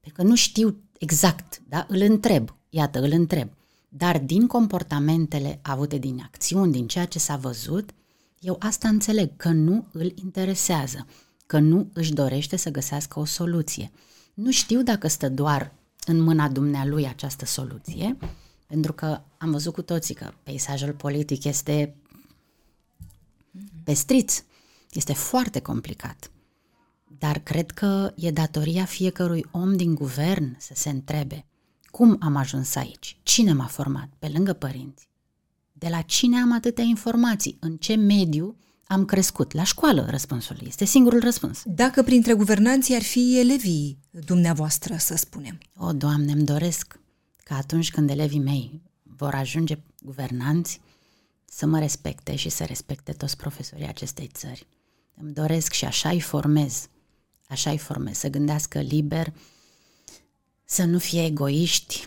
pentru 0.00 0.22
că 0.22 0.28
nu 0.28 0.34
știu 0.34 0.80
exact, 0.98 1.62
da? 1.68 1.86
Îl 1.88 2.00
întreb, 2.00 2.56
iată, 2.68 3.00
îl 3.00 3.10
întreb. 3.12 3.48
Dar 3.88 4.18
din 4.18 4.46
comportamentele 4.46 5.58
avute 5.62 5.98
din 5.98 6.20
acțiuni, 6.24 6.72
din 6.72 6.86
ceea 6.86 7.06
ce 7.06 7.18
s-a 7.18 7.36
văzut, 7.36 7.90
Eu 8.40 8.56
asta 8.58 8.88
înțeleg, 8.88 9.36
că 9.36 9.48
nu 9.48 9.86
îl 9.92 10.12
interesează, 10.14 11.06
că 11.46 11.58
nu 11.58 11.90
își 11.92 12.12
dorește 12.12 12.56
să 12.56 12.70
găsească 12.70 13.18
o 13.18 13.24
soluție. 13.24 13.90
Nu 14.34 14.50
știu 14.50 14.82
dacă 14.82 15.08
stă 15.08 15.28
doar 15.28 15.72
în 16.06 16.20
mâna 16.20 16.48
dumnealui 16.48 17.06
această 17.06 17.44
soluție, 17.44 18.16
pentru 18.66 18.92
că 18.92 19.20
am 19.38 19.50
văzut 19.50 19.72
cu 19.72 19.82
toții 19.82 20.14
că 20.14 20.32
peisajul 20.42 20.92
politic 20.92 21.44
este 21.44 21.96
pestriț, 23.84 24.42
este 24.90 25.12
foarte 25.12 25.60
complicat. 25.60 26.30
Dar 27.18 27.38
cred 27.38 27.70
că 27.70 28.12
e 28.16 28.30
datoria 28.30 28.84
fiecărui 28.84 29.44
om 29.50 29.76
din 29.76 29.94
guvern 29.94 30.56
să 30.58 30.72
se 30.74 30.90
întrebe 30.90 31.46
cum 31.90 32.16
am 32.20 32.36
ajuns 32.36 32.74
aici, 32.74 33.18
cine 33.22 33.52
m-a 33.52 33.66
format, 33.66 34.08
pe 34.18 34.28
lângă 34.28 34.52
părinți, 34.52 35.07
de 35.78 35.88
la 35.88 36.00
cine 36.00 36.40
am 36.40 36.52
atâtea 36.52 36.84
informații, 36.84 37.56
în 37.60 37.76
ce 37.76 37.94
mediu 37.94 38.56
am 38.86 39.04
crescut. 39.04 39.52
La 39.52 39.62
școală, 39.62 40.06
răspunsul 40.10 40.56
este 40.66 40.84
singurul 40.84 41.20
răspuns. 41.20 41.62
Dacă 41.64 42.02
printre 42.02 42.32
guvernanții 42.32 42.94
ar 42.94 43.02
fi 43.02 43.38
elevii 43.38 43.98
dumneavoastră, 44.10 44.96
să 44.96 45.16
spunem. 45.16 45.58
O, 45.76 45.92
Doamne, 45.92 46.32
îmi 46.32 46.44
doresc 46.44 47.00
ca 47.36 47.56
atunci 47.56 47.90
când 47.90 48.10
elevii 48.10 48.38
mei 48.38 48.82
vor 49.02 49.34
ajunge 49.34 49.78
guvernanți, 50.00 50.80
să 51.44 51.66
mă 51.66 51.78
respecte 51.78 52.36
și 52.36 52.48
să 52.48 52.64
respecte 52.64 53.12
toți 53.12 53.36
profesorii 53.36 53.86
acestei 53.86 54.30
țări. 54.32 54.66
Îmi 55.14 55.32
doresc 55.32 55.72
și 55.72 55.84
așa 55.84 56.08
îi 56.08 56.20
formez, 56.20 56.88
așa 57.48 57.70
îi 57.70 57.78
formez, 57.78 58.16
să 58.18 58.28
gândească 58.28 58.80
liber, 58.80 59.32
să 60.64 60.84
nu 60.84 60.98
fie 60.98 61.24
egoiști, 61.24 62.06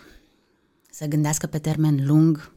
să 0.91 1.05
gândească 1.05 1.47
pe 1.47 1.59
termen 1.59 2.05
lung. 2.05 2.53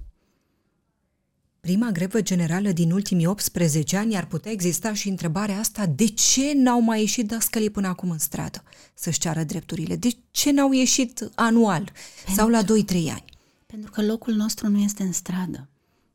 Prima 1.64 1.90
grevă 1.90 2.22
generală 2.22 2.72
din 2.72 2.90
ultimii 2.90 3.26
18 3.26 3.96
ani 3.96 4.16
ar 4.16 4.26
putea 4.26 4.52
exista 4.52 4.94
și 4.94 5.08
întrebarea 5.08 5.58
asta, 5.58 5.86
de 5.86 6.06
ce 6.06 6.52
n-au 6.54 6.80
mai 6.80 7.00
ieșit 7.00 7.26
dascălii 7.26 7.70
până 7.70 7.88
acum 7.88 8.10
în 8.10 8.18
stradă 8.18 8.62
să-și 8.94 9.18
ceară 9.18 9.42
drepturile? 9.42 9.96
De 9.96 10.16
ce 10.30 10.50
n-au 10.50 10.72
ieșit 10.72 11.30
anual 11.34 11.92
Pentru... 12.24 12.34
sau 12.34 12.48
la 12.48 12.62
2-3 12.62 12.66
ani? 12.94 13.24
Pentru 13.66 13.90
că 13.90 14.02
locul 14.02 14.34
nostru 14.34 14.68
nu 14.68 14.78
este 14.78 15.02
în 15.02 15.12
stradă. 15.12 15.68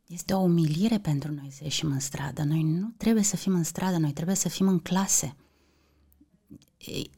Este 0.08 0.34
o 0.34 0.40
umilire 0.40 0.98
pentru 0.98 1.32
noi 1.34 1.50
să 1.52 1.64
ieșim 1.64 1.92
în 1.92 2.00
stradă. 2.00 2.44
Noi 2.44 2.64
nu 2.64 2.94
trebuie 2.98 3.24
să 3.24 3.36
fim 3.36 3.54
în 3.54 3.64
stradă, 3.64 3.98
noi 3.98 4.12
trebuie 4.12 4.36
să 4.36 4.50
fim 4.50 4.68
în 4.68 4.80
clase. 4.80 5.36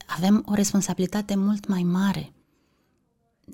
Avem 0.06 0.44
o 0.46 0.54
responsabilitate 0.54 1.36
mult 1.36 1.68
mai 1.68 1.84
mare. 1.84 2.34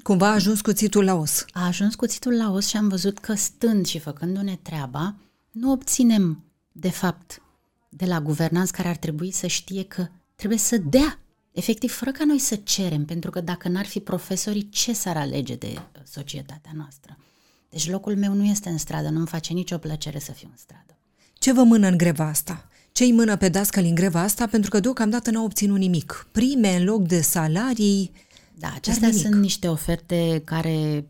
Cumva 0.07 0.27
a 0.27 0.33
ajuns 0.33 0.61
cuțitul 0.61 1.03
la 1.03 1.15
os. 1.15 1.45
A 1.51 1.65
ajuns 1.65 1.95
cuțitul 1.95 2.37
la 2.37 2.51
os 2.51 2.67
și 2.67 2.77
am 2.77 2.87
văzut 2.87 3.17
că 3.17 3.33
stând 3.33 3.85
și 3.85 3.99
făcându-ne 3.99 4.57
treaba, 4.61 5.15
nu 5.51 5.71
obținem, 5.71 6.43
de 6.71 6.89
fapt, 6.89 7.41
de 7.89 8.05
la 8.05 8.21
guvernanți 8.21 8.71
care 8.71 8.87
ar 8.87 8.95
trebui 8.95 9.31
să 9.31 9.47
știe 9.47 9.83
că 9.83 10.07
trebuie 10.35 10.59
să 10.59 10.77
dea 10.77 11.19
efectiv, 11.51 11.91
fără 11.91 12.11
ca 12.11 12.25
noi 12.25 12.39
să 12.39 12.55
cerem, 12.55 13.05
pentru 13.05 13.29
că 13.29 13.41
dacă 13.41 13.67
n-ar 13.67 13.85
fi 13.85 13.99
profesorii, 13.99 14.69
ce 14.69 14.93
s-ar 14.93 15.17
alege 15.17 15.55
de 15.55 15.71
uh, 15.73 16.01
societatea 16.03 16.71
noastră? 16.75 17.17
Deci 17.69 17.89
locul 17.89 18.15
meu 18.17 18.33
nu 18.33 18.45
este 18.45 18.69
în 18.69 18.77
stradă, 18.77 19.09
nu-mi 19.09 19.27
face 19.27 19.53
nicio 19.53 19.77
plăcere 19.77 20.19
să 20.19 20.31
fiu 20.31 20.47
în 20.51 20.57
stradă. 20.57 20.97
Ce 21.33 21.53
vă 21.53 21.63
mână 21.63 21.87
în 21.87 21.97
greva 21.97 22.27
asta? 22.27 22.67
Ce 22.91 23.03
îi 23.03 23.11
mână 23.11 23.37
pe 23.37 23.49
dascăl 23.49 23.83
în 23.83 23.95
greva 23.95 24.21
asta? 24.21 24.47
Pentru 24.47 24.69
că 24.69 24.79
deocamdată 24.79 25.31
n-au 25.31 25.43
obținut 25.43 25.77
nimic. 25.77 26.27
Prime 26.31 26.75
în 26.75 26.83
loc 26.83 27.07
de 27.07 27.21
salarii... 27.21 28.11
Da, 28.59 28.71
acestea 28.75 29.11
sunt 29.11 29.35
niște 29.35 29.67
oferte 29.67 30.41
care 30.45 31.09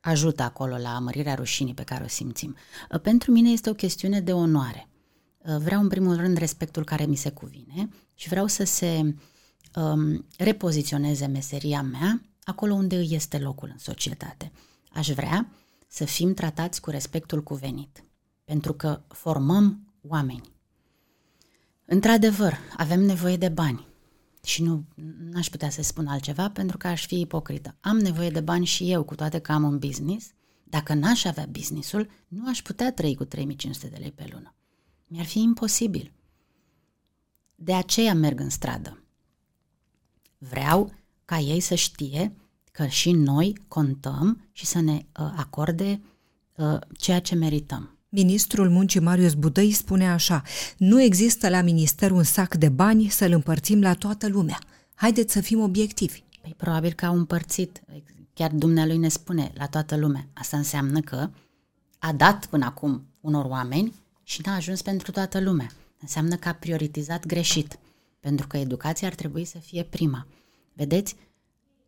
ajută 0.00 0.42
acolo 0.42 0.76
la 0.76 0.98
mărirea 0.98 1.34
rușinii 1.34 1.74
pe 1.74 1.82
care 1.82 2.04
o 2.04 2.08
simțim. 2.08 2.56
Uh, 2.90 3.00
pentru 3.00 3.30
mine 3.30 3.50
este 3.50 3.70
o 3.70 3.74
chestiune 3.74 4.20
de 4.20 4.32
onoare. 4.32 4.88
Uh, 5.38 5.56
vreau 5.56 5.80
în 5.80 5.88
primul 5.88 6.16
rând 6.16 6.36
respectul 6.36 6.84
care 6.84 7.04
mi 7.04 7.16
se 7.16 7.30
cuvine 7.30 7.88
și 8.14 8.28
vreau 8.28 8.46
să 8.46 8.64
se 8.64 9.14
um, 9.74 10.26
repoziționeze 10.36 11.26
meseria 11.26 11.82
mea 11.82 12.22
acolo 12.44 12.74
unde 12.74 12.96
îi 12.96 13.08
este 13.10 13.38
locul 13.38 13.68
în 13.72 13.78
societate. 13.78 14.52
Aș 14.92 15.08
vrea 15.08 15.48
să 15.88 16.04
fim 16.04 16.34
tratați 16.34 16.80
cu 16.80 16.90
respectul 16.90 17.42
cuvenit, 17.42 18.04
pentru 18.44 18.72
că 18.72 19.02
formăm 19.08 19.94
oameni. 20.08 20.52
Într-adevăr, 21.84 22.58
avem 22.76 23.00
nevoie 23.00 23.36
de 23.36 23.48
bani 23.48 23.86
și 24.44 24.62
nu 24.62 24.86
aș 25.34 25.48
putea 25.48 25.70
să 25.70 25.82
spun 25.82 26.06
altceva 26.06 26.50
pentru 26.50 26.76
că 26.76 26.86
aș 26.86 27.06
fi 27.06 27.20
ipocrită. 27.20 27.76
Am 27.80 27.98
nevoie 27.98 28.30
de 28.30 28.40
bani 28.40 28.64
și 28.64 28.90
eu, 28.90 29.02
cu 29.02 29.14
toate 29.14 29.38
că 29.38 29.52
am 29.52 29.62
un 29.62 29.78
business. 29.78 30.30
Dacă 30.64 30.94
n-aș 30.94 31.24
avea 31.24 31.46
businessul, 31.46 32.10
nu 32.28 32.48
aș 32.48 32.62
putea 32.62 32.92
trăi 32.92 33.14
cu 33.14 33.24
3500 33.24 33.86
de 33.86 33.96
lei 34.00 34.12
pe 34.12 34.28
lună. 34.32 34.54
Mi-ar 35.06 35.24
fi 35.24 35.40
imposibil. 35.40 36.12
De 37.54 37.74
aceea 37.74 38.14
merg 38.14 38.40
în 38.40 38.50
stradă. 38.50 39.02
Vreau 40.38 40.94
ca 41.24 41.38
ei 41.38 41.60
să 41.60 41.74
știe 41.74 42.36
că 42.72 42.86
și 42.86 43.12
noi 43.12 43.56
contăm 43.68 44.48
și 44.52 44.66
să 44.66 44.80
ne 44.80 44.92
uh, 44.92 45.32
acorde 45.36 46.02
uh, 46.56 46.78
ceea 46.98 47.20
ce 47.20 47.34
merităm. 47.34 47.98
Ministrul 48.14 48.70
Muncii 48.70 49.00
Marius 49.00 49.34
Budăi 49.34 49.72
spune 49.72 50.10
așa, 50.10 50.42
nu 50.76 51.02
există 51.02 51.48
la 51.48 51.60
minister 51.60 52.10
un 52.10 52.22
sac 52.22 52.54
de 52.54 52.68
bani 52.68 53.08
să-l 53.08 53.32
împărțim 53.32 53.80
la 53.80 53.94
toată 53.94 54.28
lumea. 54.28 54.58
Haideți 54.94 55.32
să 55.32 55.40
fim 55.40 55.60
obiectivi. 55.60 56.22
Păi 56.42 56.54
probabil 56.56 56.92
că 56.92 57.06
au 57.06 57.16
împărțit, 57.16 57.82
chiar 58.34 58.50
dumnealui 58.50 58.96
ne 58.96 59.08
spune 59.08 59.52
la 59.54 59.66
toată 59.66 59.96
lumea. 59.96 60.26
Asta 60.32 60.56
înseamnă 60.56 61.00
că 61.00 61.30
a 61.98 62.12
dat 62.12 62.46
până 62.46 62.64
acum 62.64 63.06
unor 63.20 63.44
oameni 63.44 63.94
și 64.22 64.40
n-a 64.44 64.54
ajuns 64.54 64.82
pentru 64.82 65.10
toată 65.10 65.40
lumea. 65.40 65.70
Înseamnă 66.00 66.36
că 66.36 66.48
a 66.48 66.54
prioritizat 66.54 67.26
greșit, 67.26 67.78
pentru 68.20 68.46
că 68.46 68.56
educația 68.56 69.08
ar 69.08 69.14
trebui 69.14 69.44
să 69.44 69.58
fie 69.58 69.82
prima. 69.82 70.26
Vedeți? 70.72 71.16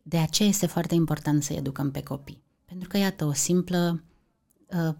De 0.03 0.17
aceea 0.17 0.49
este 0.49 0.65
foarte 0.65 0.95
important 0.95 1.43
să 1.43 1.53
educăm 1.53 1.91
pe 1.91 2.03
copii. 2.03 2.43
Pentru 2.65 2.87
că, 2.87 2.97
iată, 2.97 3.25
o 3.25 3.33
simplă 3.33 4.03
uh, 4.67 4.95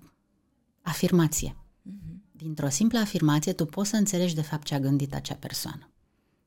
afirmație. 0.86 1.56
Uh-huh. 1.56 2.16
Dintr-o 2.32 2.70
simplă 2.70 3.00
afirmație, 3.00 3.54
tu 3.54 3.66
poți 3.66 3.90
să 3.90 3.96
înțelegi 3.96 4.36
de 4.36 4.42
fapt 4.42 4.64
ce 4.64 4.76
a 4.76 4.80
gândit 4.80 5.14
acea 5.14 5.36
persoană. 5.36 5.90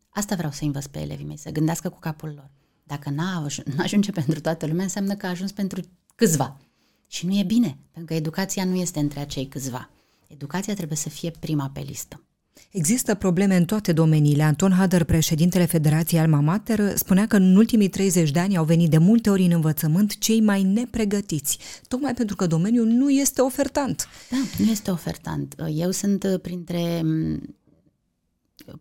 Asta 0.09 0.35
vreau 0.35 0.53
să 0.53 0.65
învăț 0.65 0.87
pe 0.87 1.01
elevii 1.01 1.25
mei, 1.25 1.37
să 1.37 1.51
gândească 1.51 1.89
cu 1.89 1.99
capul 1.99 2.33
lor. 2.35 2.51
Dacă 2.83 3.11
n-a, 3.17 3.47
ajunge 3.79 4.11
pentru 4.13 4.41
toată 4.41 4.67
lumea, 4.67 4.83
înseamnă 4.83 5.15
că 5.15 5.27
a 5.27 5.31
ajuns 5.31 5.53
pentru 5.53 5.81
câțiva. 6.15 6.61
Și 7.07 7.27
nu 7.27 7.39
e 7.39 7.43
bine, 7.43 7.79
pentru 7.91 8.05
că 8.05 8.15
educația 8.15 8.65
nu 8.65 8.75
este 8.75 8.99
între 8.99 9.21
acei 9.21 9.47
câțiva. 9.47 9.91
Educația 10.29 10.75
trebuie 10.75 10.97
să 10.97 11.09
fie 11.09 11.31
prima 11.31 11.71
pe 11.71 11.81
listă. 11.81 12.23
Există 12.71 13.15
probleme 13.15 13.57
în 13.57 13.65
toate 13.65 13.93
domeniile. 13.93 14.43
Anton 14.43 14.73
Hader, 14.73 15.05
președintele 15.05 15.65
Federației 15.65 16.21
Alma 16.21 16.41
Mater, 16.41 16.97
spunea 16.97 17.27
că 17.27 17.37
în 17.37 17.57
ultimii 17.57 17.89
30 17.89 18.31
de 18.31 18.39
ani 18.39 18.57
au 18.57 18.65
venit 18.65 18.91
de 18.91 18.99
multe 18.99 19.31
ori 19.31 19.43
în 19.43 19.51
învățământ 19.51 20.19
cei 20.19 20.41
mai 20.41 20.63
nepregătiți, 20.63 21.59
tocmai 21.89 22.15
pentru 22.15 22.37
că 22.37 22.47
domeniul 22.47 22.87
nu 22.87 23.11
este 23.11 23.41
ofertant. 23.41 24.09
Da, 24.31 24.37
nu 24.65 24.71
este 24.71 24.91
ofertant. 24.91 25.55
Eu 25.71 25.91
sunt 25.91 26.39
printre 26.43 27.03
mm, 27.03 27.57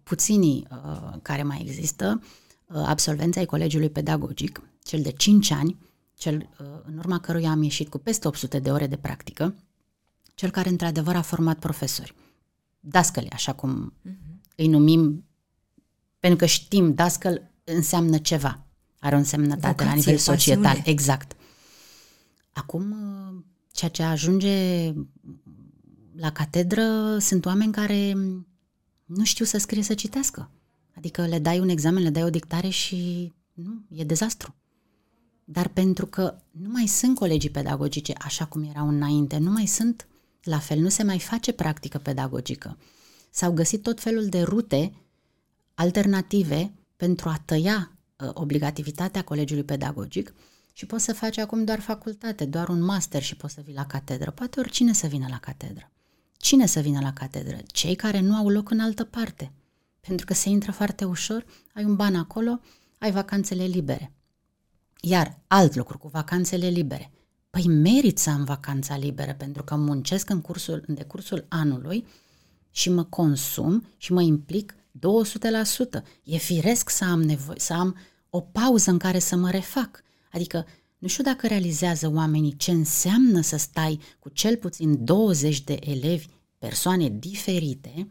puținii 0.04 0.68
uh, 0.72 1.14
care 1.22 1.44
mai 1.44 1.64
există, 1.66 2.22
uh, 2.66 2.84
absolvenții 2.86 3.40
ai 3.40 3.46
Colegiului 3.46 3.90
Pedagogic, 3.90 4.62
cel 4.84 5.02
de 5.02 5.12
5 5.12 5.52
ani, 5.52 5.78
cel 6.18 6.50
uh, 6.60 6.66
în 6.86 6.98
urma 6.98 7.20
căruia 7.20 7.50
am 7.50 7.64
ieșit 7.64 7.90
cu 7.90 7.98
peste 7.98 8.28
800 8.28 8.60
de 8.60 8.72
ore 8.72 8.88
de 8.88 8.98
practică, 8.98 9.56
cel 10.36 10.50
care 10.50 10.70
într-adevăr 10.70 11.16
a 11.16 11.22
format 11.22 11.60
profesori 11.60 12.14
dascăle, 12.80 13.28
așa 13.32 13.54
cum 13.54 13.94
uh-huh. 14.06 14.16
îi 14.56 14.68
numim, 14.68 15.26
pentru 16.20 16.40
că 16.40 16.46
știm, 16.46 16.94
dascăl 16.94 17.52
înseamnă 17.64 18.18
ceva, 18.18 18.66
are 19.00 19.16
o 19.16 19.18
însemnătate 19.18 19.68
Vocație, 19.68 19.86
la 19.86 19.94
nivel 19.94 20.18
societal. 20.18 20.64
Pasiune. 20.64 20.90
Exact. 20.90 21.36
Acum, 22.54 22.96
ceea 23.72 23.92
ce 23.92 24.04
ajunge 24.04 24.94
la 26.16 26.32
catedră 26.32 27.18
sunt 27.18 27.46
oameni 27.46 27.72
care 27.72 28.14
nu 29.06 29.24
știu 29.24 29.46
să 29.46 29.58
scrie, 29.58 29.84
să 29.84 29.94
citească. 29.94 30.52
Adică 30.96 31.26
le 31.26 31.40
dai 31.40 31.60
un 31.60 31.70
examen, 31.70 32.04
le 32.04 32.10
dai 32.10 32.24
o 32.24 32.30
dictare 32.30 32.70
și 32.70 33.34
nu, 33.54 33.82
e 33.90 34.04
dezastru. 34.04 34.56
Dar 35.44 35.68
pentru 35.68 36.06
că 36.06 36.42
nu 36.52 36.70
mai 36.70 36.88
sunt 36.88 37.16
colegii 37.16 37.50
pedagogice 37.50 38.14
așa 38.18 38.46
cum 38.46 38.64
erau 38.64 38.88
înainte, 38.88 39.38
nu 39.38 39.52
mai 39.52 39.66
sunt 39.66 40.08
la 40.48 40.60
fel, 40.60 40.80
nu 40.80 40.90
se 40.90 41.04
mai 41.04 41.20
face 41.20 41.52
practică 41.52 41.98
pedagogică. 41.98 42.78
S-au 43.30 43.52
găsit 43.52 43.82
tot 43.82 44.02
felul 44.02 44.26
de 44.26 44.42
rute 44.42 44.94
alternative 45.74 46.74
pentru 46.96 47.30
a 47.30 47.42
tăia 47.46 47.92
uh, 48.18 48.30
obligativitatea 48.34 49.24
colegiului 49.24 49.64
pedagogic 49.64 50.34
și 50.74 50.86
poți 50.86 51.04
să 51.04 51.14
faci 51.14 51.38
acum 51.38 51.64
doar 51.64 51.80
facultate, 51.80 52.46
doar 52.46 52.70
un 52.70 52.82
master 52.82 53.24
și 53.24 53.36
poți 53.36 53.54
să 53.54 53.62
vii 53.66 53.74
la 53.74 53.86
catedră. 53.86 54.32
Poate 54.32 54.60
oricine 54.60 54.94
să 54.94 55.08
vină 55.08 55.28
la 55.30 55.38
catedră. 55.38 55.92
Cine 56.38 56.66
să 56.66 56.80
vină 56.80 57.00
la 57.00 57.14
catedră? 57.14 57.58
Cei 57.66 57.96
care 57.96 58.20
nu 58.20 58.36
au 58.36 58.50
loc 58.50 58.70
în 58.70 58.80
altă 58.80 59.04
parte. 59.04 59.52
Pentru 60.00 60.26
că 60.26 60.34
se 60.34 60.50
intră 60.50 60.72
foarte 60.72 61.06
ușor, 61.06 61.46
ai 61.74 61.84
un 61.84 61.96
ban 61.96 62.16
acolo, 62.16 62.60
ai 63.00 63.12
vacanțele 63.12 63.64
libere. 63.64 64.14
Iar 65.02 65.40
alt 65.48 65.76
lucru 65.76 65.98
cu 65.98 66.08
vacanțele 66.08 66.68
libere. 66.68 67.12
Păi 67.50 67.68
merit 67.68 68.18
să 68.18 68.30
am 68.30 68.44
vacanța 68.44 68.98
liberă 68.98 69.34
pentru 69.34 69.64
că 69.64 69.76
muncesc 69.76 70.30
în, 70.30 70.42
cursul, 70.42 70.84
în 70.88 70.96
decursul 70.96 71.46
anului 71.50 72.06
și 72.72 72.90
mă 72.90 73.04
consum 73.04 73.86
și 73.98 74.14
mă 74.14 74.22
implic 74.22 74.76
200%. 74.76 76.04
E 76.24 76.38
firesc 76.38 76.90
să 76.90 77.04
am 77.06 77.22
nevoie, 77.22 77.60
să 77.60 77.74
am 77.74 77.98
o 78.30 78.42
pauză 78.42 78.92
în 78.92 78.98
care 78.98 79.20
să 79.20 79.36
mă 79.36 79.50
refac. 79.50 80.04
Adică 80.32 80.66
nu 80.98 81.08
știu 81.08 81.24
dacă 81.24 81.48
realizează 81.48 82.12
oamenii 82.14 82.56
ce 82.56 82.72
înseamnă 82.72 83.42
să 83.42 83.58
stai 83.58 84.00
cu 84.20 84.30
cel 84.30 84.58
puțin 84.58 85.04
20 85.04 85.62
de 85.62 85.80
elevi, 85.80 86.28
persoane 86.58 87.10
diferite 87.10 88.08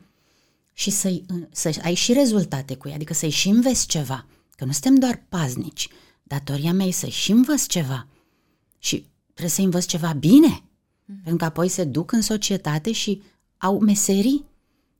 și 0.72 0.90
să 0.90 1.20
să 1.50 1.80
ai 1.82 1.94
și 1.94 2.12
rezultate 2.12 2.76
cu 2.76 2.88
ei, 2.88 2.94
adică 2.94 3.14
să-i 3.14 3.30
și 3.30 3.48
înveți 3.48 3.86
ceva. 3.86 4.26
Că 4.50 4.64
nu 4.64 4.72
suntem 4.72 4.94
doar 4.94 5.24
paznici. 5.28 5.88
Datoria 6.22 6.72
mea 6.72 6.86
e 6.86 6.90
să-și 6.90 7.20
și 7.20 7.30
învăț 7.30 7.66
ceva. 7.66 8.06
Și 8.78 9.06
trebuie 9.36 9.54
să 9.54 9.60
învăț 9.60 9.84
ceva 9.84 10.12
bine. 10.12 10.62
Mm. 11.04 11.14
Pentru 11.14 11.36
că 11.36 11.44
apoi 11.44 11.68
se 11.68 11.84
duc 11.84 12.12
în 12.12 12.20
societate 12.20 12.92
și 12.92 13.22
au 13.56 13.78
meserii. 13.78 14.44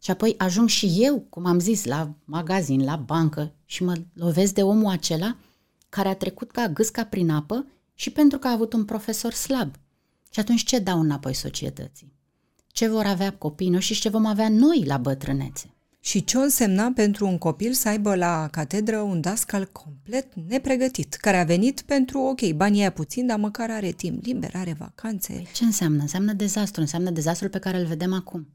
Și 0.02 0.10
apoi 0.10 0.34
ajung 0.38 0.68
și 0.68 0.94
eu, 0.98 1.26
cum 1.28 1.46
am 1.46 1.58
zis, 1.58 1.84
la 1.84 2.14
magazin, 2.24 2.84
la 2.84 2.96
bancă 2.96 3.52
și 3.64 3.84
mă 3.84 3.94
lovesc 4.12 4.54
de 4.54 4.62
omul 4.62 4.90
acela 4.90 5.36
care 5.88 6.08
a 6.08 6.16
trecut 6.16 6.50
ca 6.50 6.68
gâsca 6.68 7.04
prin 7.04 7.30
apă 7.30 7.66
și 7.94 8.10
pentru 8.10 8.38
că 8.38 8.48
a 8.48 8.52
avut 8.52 8.72
un 8.72 8.84
profesor 8.84 9.32
slab. 9.32 9.74
Și 10.30 10.40
atunci 10.40 10.64
ce 10.64 10.78
dau 10.78 11.00
înapoi 11.00 11.34
societății? 11.34 12.12
Ce 12.66 12.88
vor 12.88 13.04
avea 13.04 13.32
copiii 13.32 13.70
noștri 13.70 13.94
și 13.94 14.00
ce 14.00 14.08
vom 14.08 14.26
avea 14.26 14.48
noi 14.48 14.84
la 14.86 14.96
bătrânețe? 14.96 15.75
Și 16.06 16.24
ce 16.24 16.38
o 16.38 16.40
însemna 16.40 16.92
pentru 16.94 17.26
un 17.26 17.38
copil 17.38 17.72
să 17.72 17.88
aibă 17.88 18.14
la 18.14 18.48
catedră 18.50 18.98
un 18.98 19.20
dascal 19.20 19.64
complet 19.64 20.34
nepregătit, 20.34 21.14
care 21.14 21.36
a 21.36 21.44
venit 21.44 21.80
pentru, 21.80 22.18
ok, 22.18 22.52
banii 22.52 22.80
aia 22.80 22.90
puțin, 22.90 23.26
dar 23.26 23.38
măcar 23.38 23.70
are 23.70 23.90
timp 23.90 24.24
liber, 24.24 24.50
are 24.54 24.72
vacanțe. 24.78 25.32
Păi 25.32 25.48
ce 25.52 25.64
înseamnă? 25.64 26.02
Înseamnă 26.02 26.32
dezastru, 26.32 26.80
înseamnă 26.80 27.10
dezastrul 27.10 27.50
pe 27.50 27.58
care 27.58 27.78
îl 27.78 27.86
vedem 27.86 28.12
acum. 28.12 28.48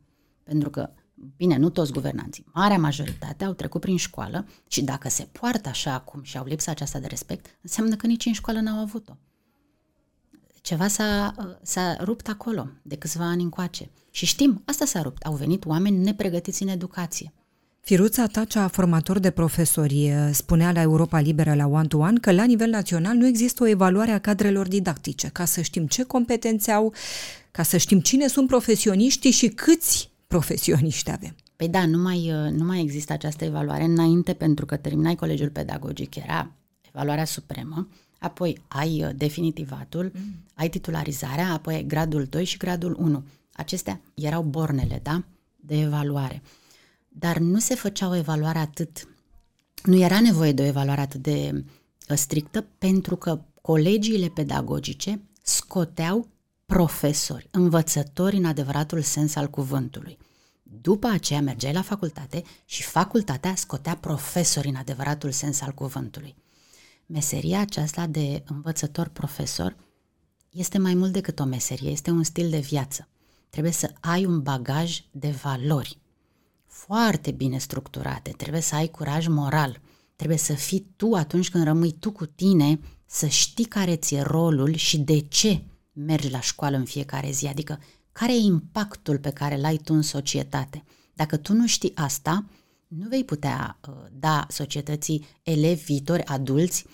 Pentru 0.44 0.70
că, 0.70 0.90
bine, 1.38 1.58
nu 1.58 1.70
toți 1.70 1.92
guvernanții, 1.92 2.46
marea 2.54 2.78
majoritate 2.78 3.44
au 3.44 3.54
trecut 3.54 3.82
prin 3.82 3.98
școală 3.98 4.48
și 4.68 4.84
dacă 4.84 5.10
se 5.10 5.28
poartă 5.32 5.70
așa 5.70 5.94
acum 5.94 6.24
și 6.24 6.38
au 6.38 6.46
lipsa 6.46 6.72
aceasta 6.72 7.00
de 7.00 7.08
respect, 7.08 7.46
înseamnă 7.62 7.96
că 7.96 8.08
nici 8.08 8.26
în 8.26 8.34
școală 8.34 8.60
n-au 8.60 8.82
avut-o. 8.82 9.18
Ceva 10.62 10.88
s-a, 10.88 11.34
s-a 11.62 11.98
rupt 12.04 12.28
acolo 12.28 12.68
de 12.82 12.96
câțiva 12.96 13.26
ani 13.26 13.44
încoace. 13.44 13.90
Și 14.12 14.26
știm, 14.26 14.62
asta 14.66 14.86
s-a 14.86 15.02
rupt. 15.02 15.24
Au 15.24 15.34
venit 15.34 15.66
oameni 15.66 15.98
nepregătiți 15.98 16.64
în 16.64 16.70
educație. 16.70 17.34
Firuța 17.84 18.28
Tacea, 18.28 18.68
formator 18.68 19.20
de 19.20 19.30
profesori, 19.30 20.14
spunea 20.32 20.72
la 20.72 20.82
Europa 20.82 21.20
Liberă 21.20 21.54
la 21.54 21.68
One 21.68 21.88
to 21.88 21.98
One 21.98 22.20
că 22.20 22.32
la 22.32 22.44
nivel 22.44 22.70
național 22.70 23.16
nu 23.16 23.28
există 23.28 23.64
o 23.64 23.68
evaluare 23.68 24.12
a 24.12 24.20
cadrelor 24.20 24.68
didactice, 24.68 25.30
ca 25.34 25.46
să 25.46 25.62
știm 25.62 25.88
ce 25.88 26.04
competențe 26.04 26.72
au, 26.72 26.94
ca 27.52 27.64
să 27.64 27.78
știm 27.78 28.00
cine 28.00 28.28
sunt 28.28 28.48
profesioniștii 28.48 29.32
și 29.32 29.48
câți 29.48 30.10
profesioniști 30.28 31.12
avem. 31.12 31.36
Păi 31.56 31.70
da, 31.70 31.86
nu 31.86 31.98
mai, 31.98 32.32
nu 32.52 32.64
mai 32.64 32.82
există 32.82 33.14
această 33.14 33.46
evaluare 33.46 33.84
înainte 33.84 34.34
pentru 34.34 34.66
că 34.66 34.76
terminai 34.76 35.16
colegiul 35.16 35.50
pedagogic, 35.50 36.16
era 36.16 36.52
evaluarea 36.94 37.26
supremă, 37.26 37.88
apoi 38.20 38.62
ai 38.68 39.14
definitivatul, 39.16 40.12
mm. 40.14 40.36
ai 40.54 40.70
titularizarea, 40.70 41.54
apoi 41.54 41.74
ai 41.74 41.84
gradul 41.84 42.28
2 42.30 42.46
și 42.46 42.58
gradul 42.58 42.96
1. 43.00 43.24
Acestea 43.54 44.02
erau 44.14 44.42
bornele, 44.42 45.00
da, 45.04 45.24
de 45.56 45.80
evaluare 45.80 46.42
dar 47.14 47.38
nu 47.38 47.60
se 47.60 47.76
făcea 47.76 48.08
o 48.08 48.16
evaluare 48.16 48.60
atât, 48.60 49.08
nu 49.84 49.96
era 49.96 50.20
nevoie 50.20 50.52
de 50.52 50.62
o 50.62 50.66
evaluare 50.66 51.02
atât 51.02 51.22
de 51.22 51.52
uh, 52.10 52.18
strictă 52.18 52.66
pentru 52.78 53.16
că 53.16 53.42
colegiile 53.62 54.28
pedagogice 54.28 55.22
scoteau 55.42 56.28
profesori, 56.66 57.48
învățători 57.52 58.36
în 58.36 58.46
adevăratul 58.46 59.02
sens 59.02 59.36
al 59.36 59.50
cuvântului. 59.50 60.18
După 60.64 61.08
aceea 61.08 61.42
mergeai 61.42 61.74
la 61.74 61.82
facultate 61.82 62.44
și 62.66 62.84
facultatea 62.84 63.56
scotea 63.56 63.96
profesori 63.96 64.68
în 64.68 64.76
adevăratul 64.76 65.32
sens 65.32 65.62
al 65.62 65.72
cuvântului. 65.72 66.36
Meseria 67.06 67.60
aceasta 67.60 68.08
de 68.08 68.44
învățător-profesor 68.48 69.76
este 70.50 70.78
mai 70.78 70.94
mult 70.94 71.12
decât 71.12 71.40
o 71.40 71.46
meserie, 71.46 71.90
este 71.90 72.12
un 72.12 72.24
stil 72.24 72.50
de 72.50 72.60
viață. 72.60 73.08
Trebuie 73.50 73.72
să 73.74 73.94
ai 74.00 74.26
un 74.26 74.42
bagaj 74.42 75.00
de 75.12 75.30
valori 75.30 76.01
foarte 76.72 77.32
bine 77.32 77.58
structurate, 77.58 78.32
trebuie 78.32 78.62
să 78.62 78.76
ai 78.76 78.88
curaj 78.88 79.28
moral, 79.28 79.82
trebuie 80.16 80.38
să 80.38 80.54
fii 80.54 80.94
tu 80.96 81.14
atunci 81.14 81.50
când 81.50 81.64
rămâi 81.64 81.92
tu 82.00 82.12
cu 82.12 82.26
tine, 82.26 82.80
să 83.06 83.28
știi 83.28 83.66
care 83.66 83.96
ți-e 83.96 84.22
rolul 84.22 84.76
și 84.76 85.00
de 85.00 85.20
ce 85.20 85.64
mergi 85.94 86.30
la 86.30 86.40
școală 86.40 86.78
în 86.78 86.86
fiecare 86.86 87.32
zi, 87.32 87.46
adică 87.46 87.80
care 88.12 88.34
e 88.34 88.38
impactul 88.38 89.20
pe 89.20 89.30
care 89.30 89.58
l-ai 89.58 89.78
tu 89.78 89.94
în 89.94 90.02
societate. 90.02 90.84
Dacă 91.14 91.38
tu 91.38 91.54
nu 91.54 91.68
știi 91.68 91.92
asta, 91.96 92.46
nu 92.88 93.08
vei 93.08 93.24
putea 93.24 93.80
uh, 93.88 93.94
da 94.12 94.46
societății 94.50 95.26
elevi 95.44 95.84
viitori 95.84 96.26
adulți 96.26 96.86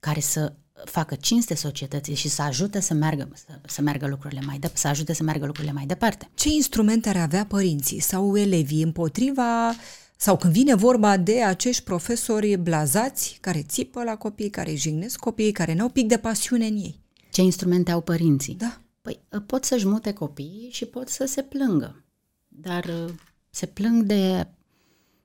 care 0.00 0.20
să 0.20 0.52
facă 0.84 1.14
cinste 1.14 1.54
societății 1.54 2.14
și 2.14 2.28
să 2.28 2.42
ajute 2.42 2.80
să 2.80 2.94
meargă, 2.94 3.28
să, 3.34 3.60
să 3.66 3.82
meargă 3.82 4.06
lucrurile 4.06 4.40
mai 4.40 4.58
de, 4.58 4.70
să 4.74 4.88
ajute 4.88 5.12
să 5.12 5.22
meargă 5.22 5.46
lucrurile 5.46 5.72
mai 5.72 5.86
departe. 5.86 6.30
Ce 6.34 6.48
instrumente 6.48 7.08
ar 7.08 7.16
avea 7.16 7.46
părinții 7.46 8.00
sau 8.00 8.36
elevii 8.36 8.82
împotriva 8.82 9.74
sau 10.16 10.36
când 10.36 10.52
vine 10.52 10.74
vorba 10.74 11.16
de 11.16 11.42
acești 11.42 11.82
profesori 11.82 12.56
blazați 12.56 13.38
care 13.40 13.62
țipă 13.62 14.02
la 14.02 14.16
copii, 14.16 14.50
care 14.50 14.74
jignesc 14.74 15.18
copiii, 15.18 15.52
care 15.52 15.74
n-au 15.74 15.88
pic 15.88 16.06
de 16.06 16.16
pasiune 16.16 16.66
în 16.66 16.76
ei? 16.76 17.00
Ce 17.30 17.42
instrumente 17.42 17.90
au 17.90 18.00
părinții? 18.00 18.54
Da. 18.54 18.80
Păi 19.02 19.20
pot 19.46 19.64
să-și 19.64 19.86
mute 19.86 20.12
copiii 20.12 20.68
și 20.72 20.84
pot 20.84 21.08
să 21.08 21.24
se 21.24 21.42
plângă. 21.42 22.04
Dar 22.48 22.84
uh, 22.84 23.12
se 23.50 23.66
plâng 23.66 24.02
de 24.02 24.46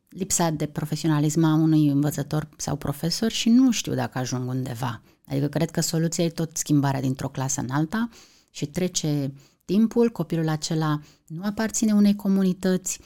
lipsa 0.10 0.50
de 0.50 0.66
profesionalism 0.66 1.44
a 1.44 1.54
unui 1.54 1.88
învățător 1.88 2.50
sau 2.58 2.76
profesor 2.76 3.32
și 3.32 3.50
nu 3.50 3.72
știu 3.72 3.94
dacă 3.94 4.18
ajung 4.18 4.50
undeva. 4.50 5.02
Adică 5.32 5.48
cred 5.48 5.72
că 5.72 5.82
soluția 5.82 6.24
e 6.24 6.30
tot 6.30 6.58
schimbarea 6.58 7.02
dintr-o 7.02 7.30
clasă 7.30 7.62
în 7.62 7.70
alta 7.70 8.10
și 8.50 8.66
trece 8.66 9.34
timpul, 9.66 10.10
copilul 10.10 10.48
acela 10.50 11.02
nu 11.28 11.44
aparține 11.44 11.94
unei 11.94 12.16
comunități, 12.16 13.00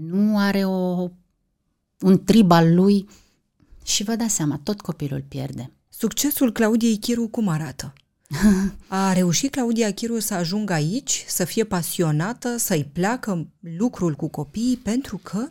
nu 0.00 0.38
are 0.38 0.64
o, 0.64 1.08
un 2.00 2.24
trib 2.24 2.50
al 2.50 2.74
lui 2.74 3.08
și 3.84 4.04
vă 4.04 4.14
dați 4.14 4.34
seama, 4.34 4.60
tot 4.62 4.80
copilul 4.80 5.24
pierde. 5.28 5.72
Succesul 5.88 6.52
Claudiei 6.52 6.96
Chiru 6.96 7.28
cum 7.28 7.48
arată? 7.48 7.92
A 8.88 9.12
reușit 9.12 9.50
Claudia 9.50 9.92
Chiru 9.92 10.18
să 10.18 10.34
ajungă 10.34 10.72
aici, 10.72 11.24
să 11.28 11.44
fie 11.44 11.64
pasionată, 11.64 12.56
să-i 12.56 12.84
placă 12.92 13.48
lucrul 13.60 14.14
cu 14.14 14.28
copiii 14.28 14.76
pentru 14.76 15.20
că? 15.22 15.48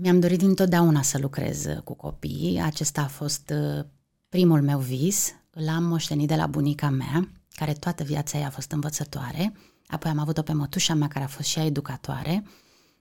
Mi-am 0.00 0.20
dorit 0.20 0.38
dintotdeauna 0.38 1.02
să 1.02 1.18
lucrez 1.18 1.66
cu 1.84 1.94
copiii. 1.94 2.60
Acesta 2.60 3.00
a 3.00 3.08
fost 3.08 3.52
uh, 3.54 3.84
primul 4.28 4.62
meu 4.62 4.78
vis 4.78 5.34
l-am 5.54 5.84
moștenit 5.84 6.28
de 6.28 6.34
la 6.34 6.46
bunica 6.46 6.90
mea, 6.90 7.28
care 7.50 7.72
toată 7.72 8.02
viața 8.02 8.38
ei 8.38 8.44
a 8.44 8.50
fost 8.50 8.72
învățătoare, 8.72 9.52
apoi 9.86 10.10
am 10.10 10.18
avut-o 10.18 10.42
pe 10.42 10.52
mătușa 10.52 10.94
mea 10.94 11.08
care 11.08 11.24
a 11.24 11.28
fost 11.28 11.48
și 11.48 11.58
ea 11.58 11.64
educatoare. 11.64 12.44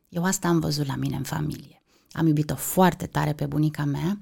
Eu 0.09 0.23
asta 0.23 0.47
am 0.47 0.59
văzut 0.59 0.85
la 0.85 0.95
mine 0.95 1.15
în 1.15 1.23
familie. 1.23 1.81
Am 2.11 2.27
iubit-o 2.27 2.55
foarte 2.55 3.05
tare 3.05 3.33
pe 3.33 3.45
bunica 3.45 3.83
mea, 3.83 4.19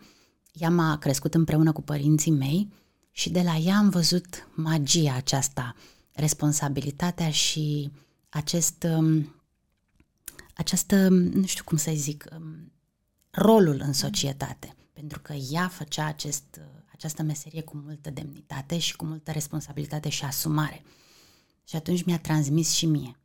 ea 0.53 0.69
m-a 0.69 0.97
crescut 0.97 1.33
împreună 1.33 1.71
cu 1.71 1.81
părinții 1.81 2.31
mei 2.31 2.73
și 3.11 3.29
de 3.29 3.41
la 3.41 3.55
ea 3.55 3.77
am 3.77 3.89
văzut 3.89 4.47
magia 4.55 5.15
aceasta, 5.15 5.75
responsabilitatea 6.11 7.31
și 7.31 7.91
acest, 8.29 8.83
um, 8.83 9.35
această, 10.53 11.07
nu 11.09 11.45
știu 11.45 11.63
cum 11.63 11.77
să 11.77 11.91
zic, 11.95 12.25
um, 12.37 12.71
rolul 13.29 13.81
în 13.85 13.93
societate. 13.93 14.75
Pentru 14.93 15.19
că 15.19 15.33
ea 15.33 15.67
făcea 15.67 16.05
acest 16.05 16.61
această 17.01 17.23
meserie 17.23 17.61
cu 17.61 17.77
multă 17.77 18.09
demnitate 18.09 18.77
și 18.77 18.95
cu 18.95 19.05
multă 19.05 19.31
responsabilitate 19.31 20.09
și 20.09 20.23
asumare. 20.23 20.83
Și 21.67 21.75
atunci 21.75 22.03
mi-a 22.03 22.19
transmis 22.19 22.71
și 22.71 22.85
mie 22.85 23.19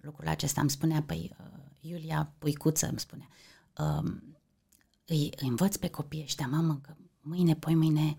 lucrul 0.00 0.28
acesta. 0.28 0.60
Îmi 0.60 0.70
spunea, 0.70 1.02
păi, 1.02 1.30
uh, 1.38 1.46
Iulia 1.80 2.32
Puicuță 2.38 2.88
îmi 2.88 3.00
spunea, 3.00 3.28
uh, 3.78 4.12
îi, 5.06 5.32
îi 5.36 5.48
învăț 5.48 5.76
pe 5.76 5.88
copiii 5.88 6.22
ăștia, 6.22 6.46
mamă, 6.46 6.80
că 6.82 6.94
mâine, 7.20 7.54
poi 7.54 7.74
mâine 7.74 8.16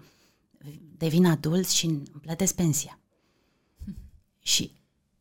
devin 0.97 1.25
adulți 1.25 1.75
și 1.75 1.85
îmi 1.85 2.03
plătesc 2.21 2.55
pensia. 2.55 2.99
Și 4.51 4.71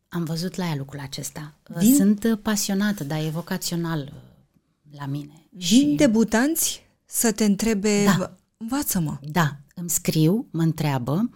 am 0.09 0.23
văzut 0.23 0.55
la 0.55 0.65
ea 0.65 0.75
lucrul 0.75 0.99
acesta. 0.99 1.57
Vin? 1.75 1.95
Sunt 1.95 2.39
pasionată, 2.41 3.03
dar 3.03 3.23
e 3.23 3.29
vocațional 3.29 4.11
uh, 4.13 4.97
la 4.97 5.05
mine. 5.05 5.47
Vin 5.49 5.89
și... 5.89 5.95
debutanți 5.97 6.81
să 7.05 7.31
te 7.31 7.45
întrebe, 7.45 8.03
da. 8.03 8.37
învață-mă. 8.57 9.17
Da, 9.21 9.57
îmi 9.73 9.89
scriu, 9.89 10.47
mă 10.51 10.61
întreabă, 10.61 11.29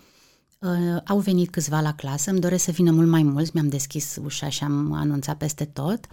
uh, 0.60 1.02
au 1.06 1.20
venit 1.20 1.50
câțiva 1.50 1.80
la 1.80 1.94
clasă, 1.94 2.30
îmi 2.30 2.40
doresc 2.40 2.64
să 2.64 2.72
vină 2.72 2.92
mult 2.92 3.08
mai 3.08 3.24
mulți, 3.24 3.52
mi-am 3.54 3.70
deschis 3.70 4.18
ușa 4.24 4.50
și 4.50 4.64
am 4.64 4.94
anunțat 4.94 5.38
peste 5.38 5.66
tot. 5.66 6.06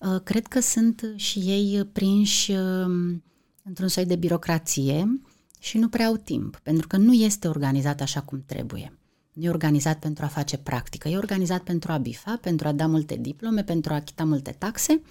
Uh, 0.00 0.20
cred 0.24 0.46
că 0.46 0.60
sunt 0.60 1.12
și 1.16 1.38
ei 1.38 1.84
prinși 1.84 2.52
uh, 2.52 3.16
într-un 3.64 3.88
soi 3.88 4.06
de 4.06 4.16
birocrație 4.16 5.20
și 5.58 5.78
nu 5.78 5.88
prea 5.88 6.06
au 6.06 6.16
timp, 6.16 6.56
pentru 6.62 6.86
că 6.86 6.96
nu 6.96 7.12
este 7.12 7.48
organizat 7.48 8.00
așa 8.00 8.20
cum 8.20 8.42
trebuie. 8.46 8.98
Nu 9.32 9.44
e 9.44 9.48
organizat 9.48 9.98
pentru 9.98 10.24
a 10.24 10.28
face 10.28 10.56
practică, 10.56 11.08
e 11.08 11.16
organizat 11.16 11.62
pentru 11.62 11.92
a 11.92 11.98
bifa, 11.98 12.38
pentru 12.40 12.68
a 12.68 12.72
da 12.72 12.86
multe 12.86 13.16
diplome, 13.16 13.64
pentru 13.64 13.92
a 13.92 13.96
achita 13.96 14.24
multe 14.24 14.50
taxe 14.50 15.02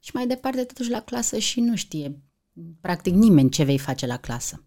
și 0.00 0.10
mai 0.14 0.26
departe 0.26 0.64
te 0.64 0.72
duci 0.76 0.90
la 0.90 1.00
clasă 1.00 1.38
și 1.38 1.60
nu 1.60 1.76
știe 1.76 2.20
practic 2.80 3.14
nimeni 3.14 3.50
ce 3.50 3.64
vei 3.64 3.78
face 3.78 4.06
la 4.06 4.16
clasă. 4.16 4.64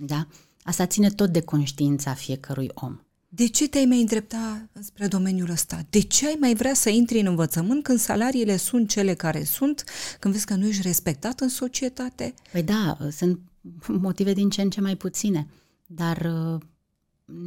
Da? 0.00 0.26
Asta 0.62 0.86
ține 0.86 1.10
tot 1.10 1.30
de 1.30 1.40
conștiința 1.40 2.14
fiecărui 2.14 2.70
om. 2.74 2.98
De 3.28 3.48
ce 3.48 3.68
te-ai 3.68 3.84
mai 3.84 4.00
îndrepta 4.00 4.68
spre 4.80 5.06
domeniul 5.06 5.50
ăsta? 5.50 5.86
De 5.90 6.00
ce 6.00 6.26
ai 6.26 6.36
mai 6.40 6.54
vrea 6.54 6.74
să 6.74 6.88
intri 6.88 7.20
în 7.20 7.26
învățământ 7.26 7.82
când 7.82 7.98
salariile 7.98 8.56
sunt 8.56 8.88
cele 8.88 9.14
care 9.14 9.44
sunt, 9.44 9.84
când 10.18 10.34
vezi 10.34 10.46
că 10.46 10.54
nu 10.54 10.66
ești 10.66 10.82
respectat 10.82 11.40
în 11.40 11.48
societate? 11.48 12.34
Păi 12.52 12.62
da, 12.62 12.98
sunt 13.10 13.40
motive 13.86 14.32
din 14.32 14.50
ce 14.50 14.62
în 14.62 14.70
ce 14.70 14.80
mai 14.80 14.96
puține, 14.96 15.48
dar 15.86 16.16
uh, 16.16 16.60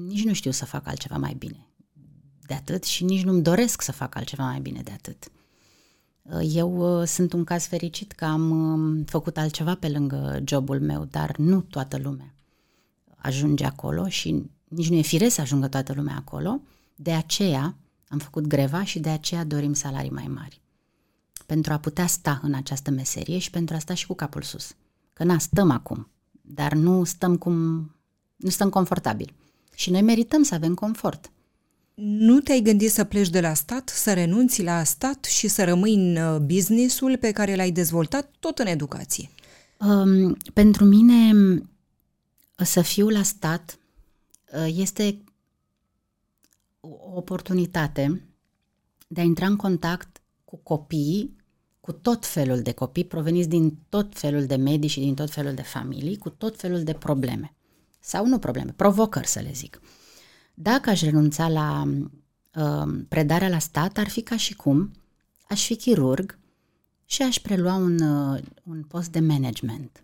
nici 0.07 0.23
nu 0.23 0.33
știu 0.33 0.51
să 0.51 0.65
fac 0.65 0.87
altceva 0.87 1.17
mai 1.17 1.35
bine 1.37 1.67
de 2.47 2.53
atât 2.53 2.83
și 2.83 3.03
nici 3.03 3.23
nu-mi 3.23 3.41
doresc 3.41 3.81
să 3.81 3.91
fac 3.91 4.15
altceva 4.15 4.43
mai 4.43 4.59
bine 4.59 4.81
de 4.83 4.91
atât. 4.91 5.31
Uh, 6.21 6.49
eu 6.53 6.99
uh, 6.99 7.07
sunt 7.07 7.33
un 7.33 7.43
caz 7.43 7.65
fericit 7.65 8.11
că 8.11 8.25
am 8.25 8.49
um, 8.49 9.03
făcut 9.03 9.37
altceva 9.37 9.75
pe 9.75 9.89
lângă 9.89 10.41
jobul 10.45 10.79
meu, 10.79 11.07
dar 11.11 11.37
nu 11.37 11.61
toată 11.61 11.97
lumea 11.97 12.33
ajunge 13.23 13.65
acolo 13.65 14.07
și 14.07 14.43
nici 14.67 14.89
nu 14.89 14.95
e 14.95 15.01
firesc 15.01 15.35
să 15.35 15.41
ajungă 15.41 15.67
toată 15.67 15.93
lumea 15.93 16.15
acolo. 16.15 16.61
De 16.95 17.11
aceea 17.11 17.75
am 18.07 18.17
făcut 18.17 18.47
greva 18.47 18.83
și 18.83 18.99
de 18.99 19.09
aceea 19.09 19.43
dorim 19.43 19.73
salarii 19.73 20.09
mai 20.09 20.27
mari. 20.27 20.61
Pentru 21.45 21.73
a 21.73 21.77
putea 21.77 22.07
sta 22.07 22.39
în 22.43 22.53
această 22.53 22.91
meserie 22.91 23.37
și 23.37 23.49
pentru 23.49 23.75
a 23.75 23.79
sta 23.79 23.93
și 23.93 24.07
cu 24.07 24.13
capul 24.13 24.41
sus. 24.41 24.75
Că 25.13 25.23
na, 25.23 25.37
stăm 25.37 25.71
acum, 25.71 26.07
dar 26.41 26.73
nu 26.73 27.03
stăm 27.03 27.37
cum... 27.37 27.55
nu 28.35 28.49
stăm 28.49 28.69
confortabil. 28.69 29.33
Și 29.75 29.91
noi 29.91 30.01
merităm 30.01 30.43
să 30.43 30.55
avem 30.55 30.73
confort. 30.73 31.31
Nu 31.93 32.39
te-ai 32.39 32.61
gândit 32.61 32.91
să 32.91 33.03
pleci 33.03 33.29
de 33.29 33.41
la 33.41 33.53
stat, 33.53 33.89
să 33.89 34.13
renunți 34.13 34.63
la 34.63 34.83
stat 34.83 35.23
și 35.23 35.47
să 35.47 35.63
rămâi 35.63 35.93
în 35.93 36.15
uh, 36.15 36.39
businessul 36.39 37.17
pe 37.17 37.31
care 37.31 37.55
l-ai 37.55 37.71
dezvoltat 37.71 38.31
tot 38.39 38.59
în 38.59 38.67
educație? 38.67 39.29
Um, 39.79 40.37
pentru 40.53 40.85
mine 40.85 41.33
să 42.55 42.81
fiu 42.81 43.09
la 43.09 43.23
stat 43.23 43.79
uh, 44.53 44.73
este 44.75 45.23
o 46.79 47.15
oportunitate 47.15 48.23
de 49.07 49.21
a 49.21 49.23
intra 49.23 49.45
în 49.45 49.55
contact 49.55 50.21
cu 50.45 50.55
copiii, 50.55 51.35
cu 51.79 51.91
tot 51.91 52.25
felul 52.25 52.61
de 52.61 52.71
copii 52.71 53.05
proveniți 53.05 53.49
din 53.49 53.77
tot 53.89 54.17
felul 54.17 54.45
de 54.45 54.55
medii 54.55 54.89
și 54.89 54.99
din 54.99 55.15
tot 55.15 55.31
felul 55.31 55.53
de 55.53 55.61
familii, 55.61 56.17
cu 56.17 56.29
tot 56.29 56.59
felul 56.59 56.83
de 56.83 56.93
probleme. 56.93 57.53
Sau 57.99 58.25
nu 58.25 58.39
probleme, 58.39 58.71
provocări 58.71 59.27
să 59.27 59.39
le 59.39 59.51
zic. 59.53 59.81
Dacă 60.53 60.89
aș 60.89 61.01
renunța 61.01 61.47
la 61.47 61.83
uh, 62.55 63.03
predarea 63.07 63.49
la 63.49 63.59
stat, 63.59 63.97
ar 63.97 64.09
fi 64.09 64.21
ca 64.21 64.37
și 64.37 64.55
cum 64.55 64.91
aș 65.49 65.65
fi 65.65 65.75
chirurg 65.75 66.39
și 67.05 67.21
aș 67.21 67.39
prelua 67.39 67.75
un, 67.75 67.99
uh, 67.99 68.41
un 68.63 68.83
post 68.83 69.09
de 69.11 69.19
management 69.19 70.03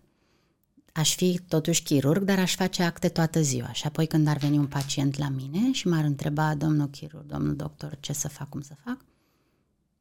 aș 0.92 1.14
fi 1.14 1.40
totuși 1.48 1.82
chirurg, 1.82 2.22
dar 2.22 2.38
aș 2.38 2.54
face 2.54 2.82
acte 2.82 3.08
toată 3.08 3.42
ziua. 3.42 3.72
Și 3.72 3.86
apoi 3.86 4.06
când 4.06 4.26
ar 4.26 4.36
veni 4.36 4.58
un 4.58 4.66
pacient 4.66 5.18
la 5.18 5.28
mine 5.28 5.72
și 5.72 5.88
m-ar 5.88 6.04
întreba, 6.04 6.54
domnul 6.54 6.88
chirurg, 6.88 7.26
domnul 7.26 7.56
doctor, 7.56 7.96
ce 8.00 8.12
să 8.12 8.28
fac, 8.28 8.48
cum 8.48 8.60
să 8.60 8.74
fac, 8.84 8.98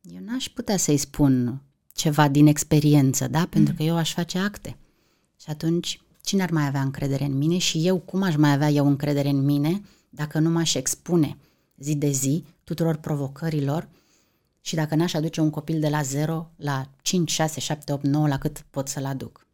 eu 0.01 0.19
n-aș 0.25 0.49
putea 0.49 0.77
să-i 0.77 0.97
spun 0.97 1.61
ceva 1.93 2.27
din 2.27 2.47
experiență, 2.47 3.27
da? 3.27 3.47
Pentru 3.49 3.71
mm. 3.71 3.77
că 3.77 3.83
eu 3.83 3.95
aș 3.95 4.13
face 4.13 4.37
acte. 4.37 4.77
Și 5.41 5.49
atunci, 5.49 6.01
cine 6.21 6.43
ar 6.43 6.51
mai 6.51 6.65
avea 6.65 6.81
încredere 6.81 7.23
în 7.23 7.37
mine 7.37 7.57
și 7.57 7.87
eu 7.87 7.99
cum 7.99 8.21
aș 8.21 8.35
mai 8.35 8.51
avea 8.51 8.69
eu 8.69 8.87
încredere 8.87 9.29
în 9.29 9.45
mine 9.45 9.81
dacă 10.09 10.39
nu 10.39 10.49
m-aș 10.49 10.73
expune 10.73 11.37
zi 11.77 11.95
de 11.95 12.09
zi 12.09 12.43
tuturor 12.63 12.95
provocărilor 12.95 13.89
și 14.61 14.75
dacă 14.75 14.95
n-aș 14.95 15.13
aduce 15.13 15.41
un 15.41 15.49
copil 15.49 15.79
de 15.79 15.89
la 15.89 16.01
0 16.01 16.51
la 16.55 16.89
5, 17.01 17.31
6, 17.31 17.59
7, 17.59 17.93
8, 17.93 18.03
9 18.03 18.27
la 18.27 18.37
cât 18.37 18.65
pot 18.69 18.87
să-l 18.87 19.05
aduc. 19.05 19.47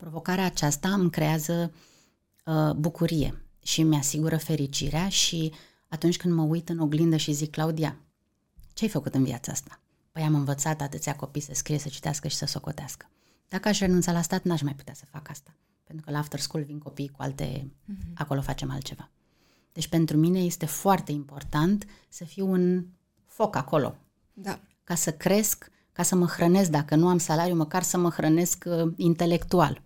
Provocarea 0.00 0.44
aceasta 0.44 0.88
îmi 0.88 1.10
creează 1.10 1.72
uh, 2.44 2.72
bucurie 2.72 3.44
și 3.62 3.82
mi 3.82 3.96
asigură 3.96 4.36
fericirea 4.36 5.08
și 5.08 5.52
atunci 5.88 6.16
când 6.16 6.34
mă 6.34 6.42
uit 6.42 6.68
în 6.68 6.78
oglindă 6.78 7.16
și 7.16 7.32
zic, 7.32 7.50
Claudia, 7.50 7.96
ce 8.72 8.84
ai 8.84 8.90
făcut 8.90 9.14
în 9.14 9.24
viața 9.24 9.52
asta? 9.52 9.80
Păi 10.12 10.22
am 10.22 10.34
învățat 10.34 10.80
atâția 10.80 11.16
copii 11.16 11.40
să 11.40 11.50
scrie, 11.54 11.78
să 11.78 11.88
citească 11.88 12.28
și 12.28 12.36
să 12.36 12.46
socotească. 12.46 13.10
Dacă 13.48 13.68
aș 13.68 13.78
renunța 13.78 14.12
la 14.12 14.22
stat, 14.22 14.42
n-aș 14.42 14.62
mai 14.62 14.74
putea 14.74 14.94
să 14.94 15.04
fac 15.10 15.28
asta. 15.30 15.54
Pentru 15.84 16.04
că 16.04 16.12
la 16.12 16.18
after 16.18 16.40
school 16.40 16.64
vin 16.64 16.78
copii 16.78 17.08
cu 17.08 17.22
alte... 17.22 17.70
Mm-hmm. 17.70 18.14
Acolo 18.14 18.40
facem 18.40 18.70
altceva. 18.70 19.10
Deci 19.72 19.88
pentru 19.88 20.16
mine 20.16 20.38
este 20.38 20.66
foarte 20.66 21.12
important 21.12 21.86
să 22.08 22.24
fiu 22.24 22.50
un 22.50 22.86
foc 23.26 23.56
acolo. 23.56 23.96
Da. 24.32 24.60
Ca 24.84 24.94
să 24.94 25.12
cresc, 25.12 25.70
ca 25.92 26.02
să 26.02 26.14
mă 26.14 26.26
hrănesc, 26.26 26.70
dacă 26.70 26.94
nu 26.94 27.08
am 27.08 27.18
salariu, 27.18 27.54
măcar 27.54 27.82
să 27.82 27.98
mă 27.98 28.10
hrănesc 28.10 28.64
uh, 28.66 28.92
intelectual 28.96 29.82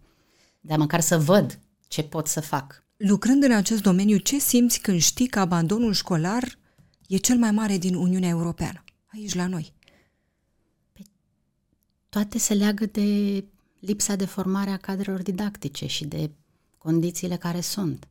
dar 0.67 0.79
măcar 0.79 1.01
să 1.01 1.19
văd 1.19 1.59
ce 1.89 2.03
pot 2.03 2.27
să 2.27 2.41
fac. 2.41 2.85
Lucrând 2.97 3.43
în 3.43 3.53
acest 3.53 3.83
domeniu, 3.83 4.17
ce 4.17 4.39
simți 4.39 4.81
când 4.81 5.01
știi 5.01 5.27
că 5.27 5.39
abandonul 5.39 5.93
școlar 5.93 6.59
e 7.09 7.17
cel 7.17 7.39
mai 7.39 7.51
mare 7.51 7.79
din 7.79 7.95
Uniunea 7.95 8.29
Europeană, 8.29 8.85
aici 9.07 9.35
la 9.35 9.47
noi? 9.47 9.73
Păi, 10.93 11.11
toate 12.09 12.39
se 12.39 12.55
leagă 12.55 12.87
de 12.87 13.45
lipsa 13.81 14.17
de 14.17 14.25
formare 14.25 14.71
a 14.71 14.77
cadrelor 14.77 15.23
didactice 15.23 15.87
și 15.87 16.05
de 16.05 16.31
condițiile 16.79 17.37
care 17.37 17.61
sunt. 17.61 18.09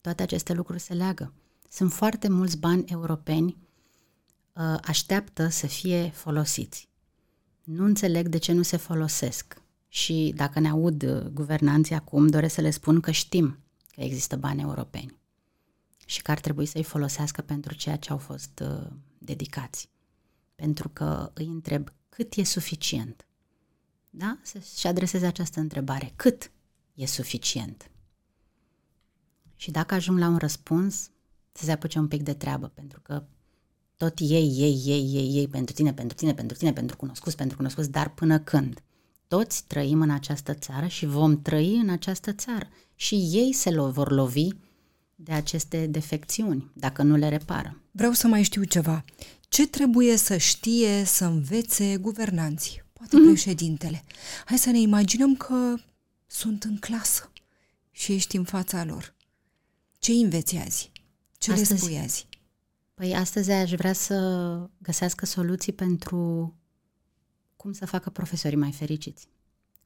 Toate 0.00 0.22
aceste 0.22 0.52
lucruri 0.52 0.80
se 0.80 0.94
leagă. 0.94 1.32
Sunt 1.70 1.92
foarte 1.92 2.28
mulți 2.28 2.58
bani 2.58 2.84
europeni 2.86 3.56
uh, 4.52 4.76
așteaptă 4.82 5.48
să 5.48 5.66
fie 5.66 6.10
folosiți. 6.14 6.88
Nu 7.62 7.84
înțeleg 7.84 8.28
de 8.28 8.38
ce 8.38 8.52
nu 8.52 8.62
se 8.62 8.76
folosesc. 8.76 9.62
Și 9.94 10.32
dacă 10.36 10.60
ne 10.60 10.68
aud 10.68 11.02
uh, 11.02 11.22
guvernanții 11.22 11.94
acum, 11.94 12.26
doresc 12.26 12.54
să 12.54 12.60
le 12.60 12.70
spun 12.70 13.00
că 13.00 13.10
știm 13.10 13.58
că 13.94 14.00
există 14.00 14.36
bani 14.36 14.60
europeni 14.60 15.18
și 16.06 16.22
că 16.22 16.30
ar 16.30 16.40
trebui 16.40 16.66
să-i 16.66 16.82
folosească 16.82 17.42
pentru 17.42 17.74
ceea 17.74 17.96
ce 17.96 18.10
au 18.10 18.18
fost 18.18 18.62
uh, 18.62 18.86
dedicați. 19.18 19.88
Pentru 20.54 20.88
că 20.88 21.30
îi 21.34 21.46
întreb 21.46 21.92
cât 22.08 22.34
e 22.34 22.44
suficient. 22.44 23.26
Da? 24.10 24.38
Să-și 24.42 24.86
adreseze 24.86 25.26
această 25.26 25.60
întrebare. 25.60 26.12
Cât 26.16 26.50
e 26.94 27.06
suficient? 27.06 27.90
Și 29.56 29.70
dacă 29.70 29.94
ajung 29.94 30.18
la 30.18 30.28
un 30.28 30.36
răspuns, 30.36 31.10
să 31.52 31.64
se 31.64 31.72
apuce 31.72 31.98
un 31.98 32.08
pic 32.08 32.22
de 32.22 32.34
treabă, 32.34 32.66
pentru 32.66 33.00
că 33.00 33.24
tot 33.96 34.18
ei, 34.18 34.48
ei, 34.56 34.82
ei, 34.84 35.14
ei, 35.14 35.36
ei, 35.36 35.48
pentru 35.48 35.74
tine, 35.74 35.94
pentru 35.94 36.16
tine, 36.16 36.34
pentru 36.34 36.56
tine, 36.56 36.72
pentru 36.72 36.96
cunoscuți, 36.96 37.36
pentru 37.36 37.56
cunoscuți, 37.56 37.90
dar 37.90 38.14
până 38.14 38.38
când? 38.38 38.82
Toți 39.28 39.64
trăim 39.66 40.00
în 40.00 40.10
această 40.10 40.54
țară 40.54 40.86
și 40.86 41.06
vom 41.06 41.42
trăi 41.42 41.76
în 41.76 41.88
această 41.88 42.32
țară. 42.32 42.68
Și 42.94 43.14
ei 43.14 43.52
se 43.52 43.70
lo- 43.70 43.92
vor 43.92 44.10
lovi 44.10 44.48
de 45.14 45.32
aceste 45.32 45.86
defecțiuni, 45.86 46.70
dacă 46.74 47.02
nu 47.02 47.16
le 47.16 47.28
repară. 47.28 47.80
Vreau 47.90 48.12
să 48.12 48.26
mai 48.26 48.42
știu 48.42 48.64
ceva. 48.64 49.04
Ce 49.48 49.66
trebuie 49.66 50.16
să 50.16 50.36
știe, 50.36 51.04
să 51.04 51.24
învețe 51.24 51.96
guvernanții, 51.96 52.82
poate 52.92 53.16
mm. 53.16 53.24
președintele? 53.24 54.04
Hai 54.44 54.58
să 54.58 54.70
ne 54.70 54.80
imaginăm 54.80 55.36
că 55.36 55.74
sunt 56.26 56.62
în 56.64 56.76
clasă 56.76 57.32
și 57.90 58.12
ești 58.12 58.36
în 58.36 58.44
fața 58.44 58.84
lor. 58.84 59.14
Ce 59.98 60.12
înveți 60.12 60.56
azi? 60.56 60.90
Ce 61.38 61.52
astăzi, 61.52 61.72
le 61.72 61.78
spui 61.78 61.98
azi? 61.98 62.26
Păi 62.94 63.14
astăzi 63.14 63.50
aș 63.50 63.70
vrea 63.70 63.92
să 63.92 64.70
găsească 64.78 65.26
soluții 65.26 65.72
pentru 65.72 66.54
cum 67.64 67.72
să 67.72 67.86
facă 67.86 68.10
profesorii 68.10 68.58
mai 68.58 68.72
fericiți, 68.72 69.28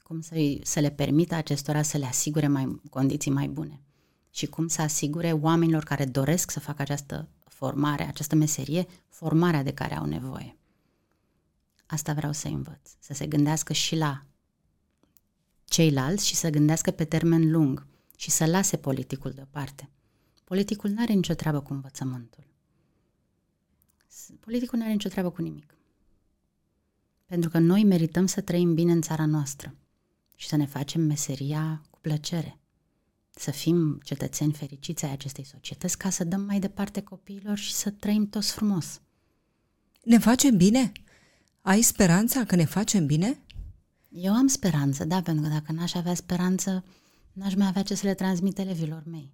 cum 0.03 0.21
să, 0.21 0.35
să 0.61 0.79
le 0.79 0.89
permită 0.89 1.35
acestora 1.35 1.81
să 1.81 1.97
le 1.97 2.05
asigure 2.05 2.47
mai, 2.47 2.81
condiții 2.89 3.31
mai 3.31 3.47
bune 3.47 3.81
și 4.29 4.45
cum 4.45 4.67
să 4.67 4.81
asigure 4.81 5.31
oamenilor 5.31 5.83
care 5.83 6.05
doresc 6.05 6.51
să 6.51 6.59
facă 6.59 6.81
această 6.81 7.27
formare, 7.43 8.03
această 8.03 8.35
meserie, 8.35 8.85
formarea 9.09 9.63
de 9.63 9.73
care 9.73 9.95
au 9.95 10.05
nevoie. 10.05 10.57
Asta 11.85 12.13
vreau 12.13 12.31
să 12.31 12.47
învăț, 12.47 12.89
să 12.99 13.13
se 13.13 13.27
gândească 13.27 13.73
și 13.73 13.95
la 13.95 14.25
ceilalți 15.65 16.27
și 16.27 16.35
să 16.35 16.49
gândească 16.49 16.91
pe 16.91 17.05
termen 17.05 17.51
lung 17.51 17.87
și 18.17 18.31
să 18.31 18.45
lase 18.45 18.77
politicul 18.77 19.31
deoparte. 19.31 19.89
Politicul 20.43 20.89
nu 20.89 21.01
are 21.01 21.13
nicio 21.13 21.33
treabă 21.33 21.61
cu 21.61 21.73
învățământul. 21.73 22.47
Politicul 24.39 24.77
nu 24.77 24.83
are 24.83 24.93
nicio 24.93 25.09
treabă 25.09 25.29
cu 25.29 25.41
nimic. 25.41 25.73
Pentru 27.29 27.49
că 27.49 27.59
noi 27.59 27.83
merităm 27.83 28.25
să 28.25 28.41
trăim 28.41 28.73
bine 28.73 28.91
în 28.91 29.01
țara 29.01 29.25
noastră 29.25 29.75
și 30.35 30.47
să 30.47 30.55
ne 30.55 30.65
facem 30.65 31.01
meseria 31.01 31.81
cu 31.89 31.99
plăcere. 32.01 32.59
Să 33.29 33.51
fim 33.51 33.99
cetățeni 34.03 34.53
fericiți 34.53 35.05
ai 35.05 35.11
acestei 35.11 35.45
societăți 35.45 35.97
ca 35.97 36.09
să 36.09 36.23
dăm 36.23 36.41
mai 36.41 36.59
departe 36.59 37.01
copiilor 37.01 37.57
și 37.57 37.73
să 37.73 37.89
trăim 37.89 38.29
toți 38.29 38.51
frumos. 38.51 39.01
Ne 40.03 40.17
facem 40.17 40.57
bine? 40.57 40.91
Ai 41.61 41.81
speranța 41.81 42.43
că 42.43 42.55
ne 42.55 42.65
facem 42.65 43.05
bine? 43.05 43.41
Eu 44.09 44.33
am 44.33 44.47
speranță, 44.47 45.05
da, 45.05 45.21
pentru 45.21 45.43
că 45.43 45.49
dacă 45.49 45.71
n-aș 45.71 45.93
avea 45.93 46.13
speranță, 46.13 46.83
n-aș 47.33 47.55
mai 47.55 47.67
avea 47.67 47.83
ce 47.83 47.95
să 47.95 48.05
le 48.05 48.13
transmit 48.13 48.57
elevilor 48.57 49.03
mei. 49.05 49.31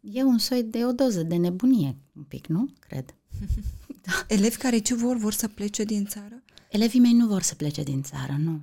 E 0.00 0.22
un 0.22 0.38
soi 0.38 0.62
de 0.62 0.84
o 0.84 0.92
doză 0.92 1.22
de 1.22 1.36
nebunie, 1.36 1.96
un 2.12 2.22
pic, 2.22 2.46
nu? 2.46 2.68
Cred. 2.78 3.14
da. 4.02 4.12
Elevi 4.34 4.56
care 4.56 4.78
ce 4.78 4.94
vor? 4.94 5.16
Vor 5.16 5.32
să 5.32 5.48
plece 5.48 5.84
din 5.84 6.06
țară? 6.06 6.42
Elevii 6.68 7.00
mei 7.00 7.12
nu 7.12 7.26
vor 7.26 7.42
să 7.42 7.54
plece 7.54 7.82
din 7.82 8.02
țară, 8.02 8.36
nu. 8.38 8.60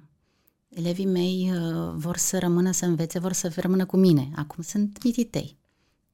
Elevii 0.69 1.05
mei 1.05 1.51
uh, 1.51 1.93
vor 1.95 2.17
să 2.17 2.39
rămână 2.39 2.71
să 2.71 2.85
învețe, 2.85 3.19
vor 3.19 3.31
să 3.31 3.53
rămână 3.55 3.85
cu 3.85 3.97
mine. 3.97 4.31
Acum 4.35 4.63
sunt 4.63 5.03
mititei. 5.03 5.57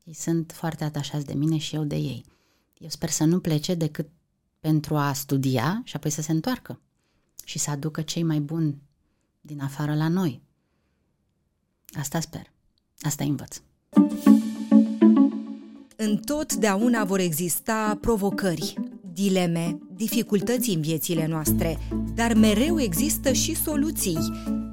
Ei 0.03 0.13
sunt 0.13 0.51
foarte 0.51 0.83
atașați 0.83 1.25
de 1.25 1.33
mine 1.33 1.57
și 1.57 1.75
eu 1.75 1.83
de 1.83 1.95
ei. 1.95 2.25
Eu 2.77 2.89
sper 2.89 3.09
să 3.09 3.23
nu 3.23 3.39
plece 3.39 3.73
decât 3.73 4.07
pentru 4.59 4.95
a 4.95 5.13
studia 5.13 5.81
și 5.83 5.95
apoi 5.95 6.11
să 6.11 6.21
se 6.21 6.31
întoarcă 6.31 6.79
și 7.45 7.59
să 7.59 7.69
aducă 7.69 8.01
cei 8.01 8.23
mai 8.23 8.39
buni 8.39 8.81
din 9.41 9.61
afară 9.61 9.95
la 9.95 10.07
noi. 10.07 10.41
Asta 11.99 12.19
sper. 12.19 12.51
Asta 13.01 13.23
învăț. 13.23 13.61
Întotdeauna 15.95 17.03
vor 17.03 17.19
exista 17.19 17.97
provocări, 18.01 18.73
dileme, 19.13 19.79
dificultăți 20.01 20.69
în 20.69 20.81
viețile 20.81 21.27
noastre, 21.29 21.77
dar 22.15 22.33
mereu 22.33 22.79
există 22.79 23.31
și 23.31 23.55
soluții. 23.55 24.17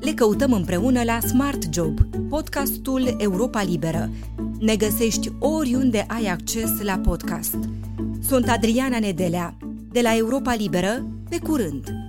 Le 0.00 0.12
căutăm 0.12 0.52
împreună 0.52 1.02
la 1.02 1.20
Smart 1.20 1.74
Job, 1.74 1.98
podcastul 2.28 3.16
Europa 3.18 3.62
Liberă. 3.62 4.10
Ne 4.60 4.76
găsești 4.76 5.32
oriunde 5.38 6.04
ai 6.08 6.26
acces 6.26 6.80
la 6.82 6.98
podcast. 6.98 7.56
Sunt 8.28 8.48
Adriana 8.48 8.98
Nedelea, 8.98 9.56
de 9.92 10.00
la 10.00 10.16
Europa 10.16 10.54
Liberă, 10.54 11.06
pe 11.28 11.38
curând! 11.38 12.07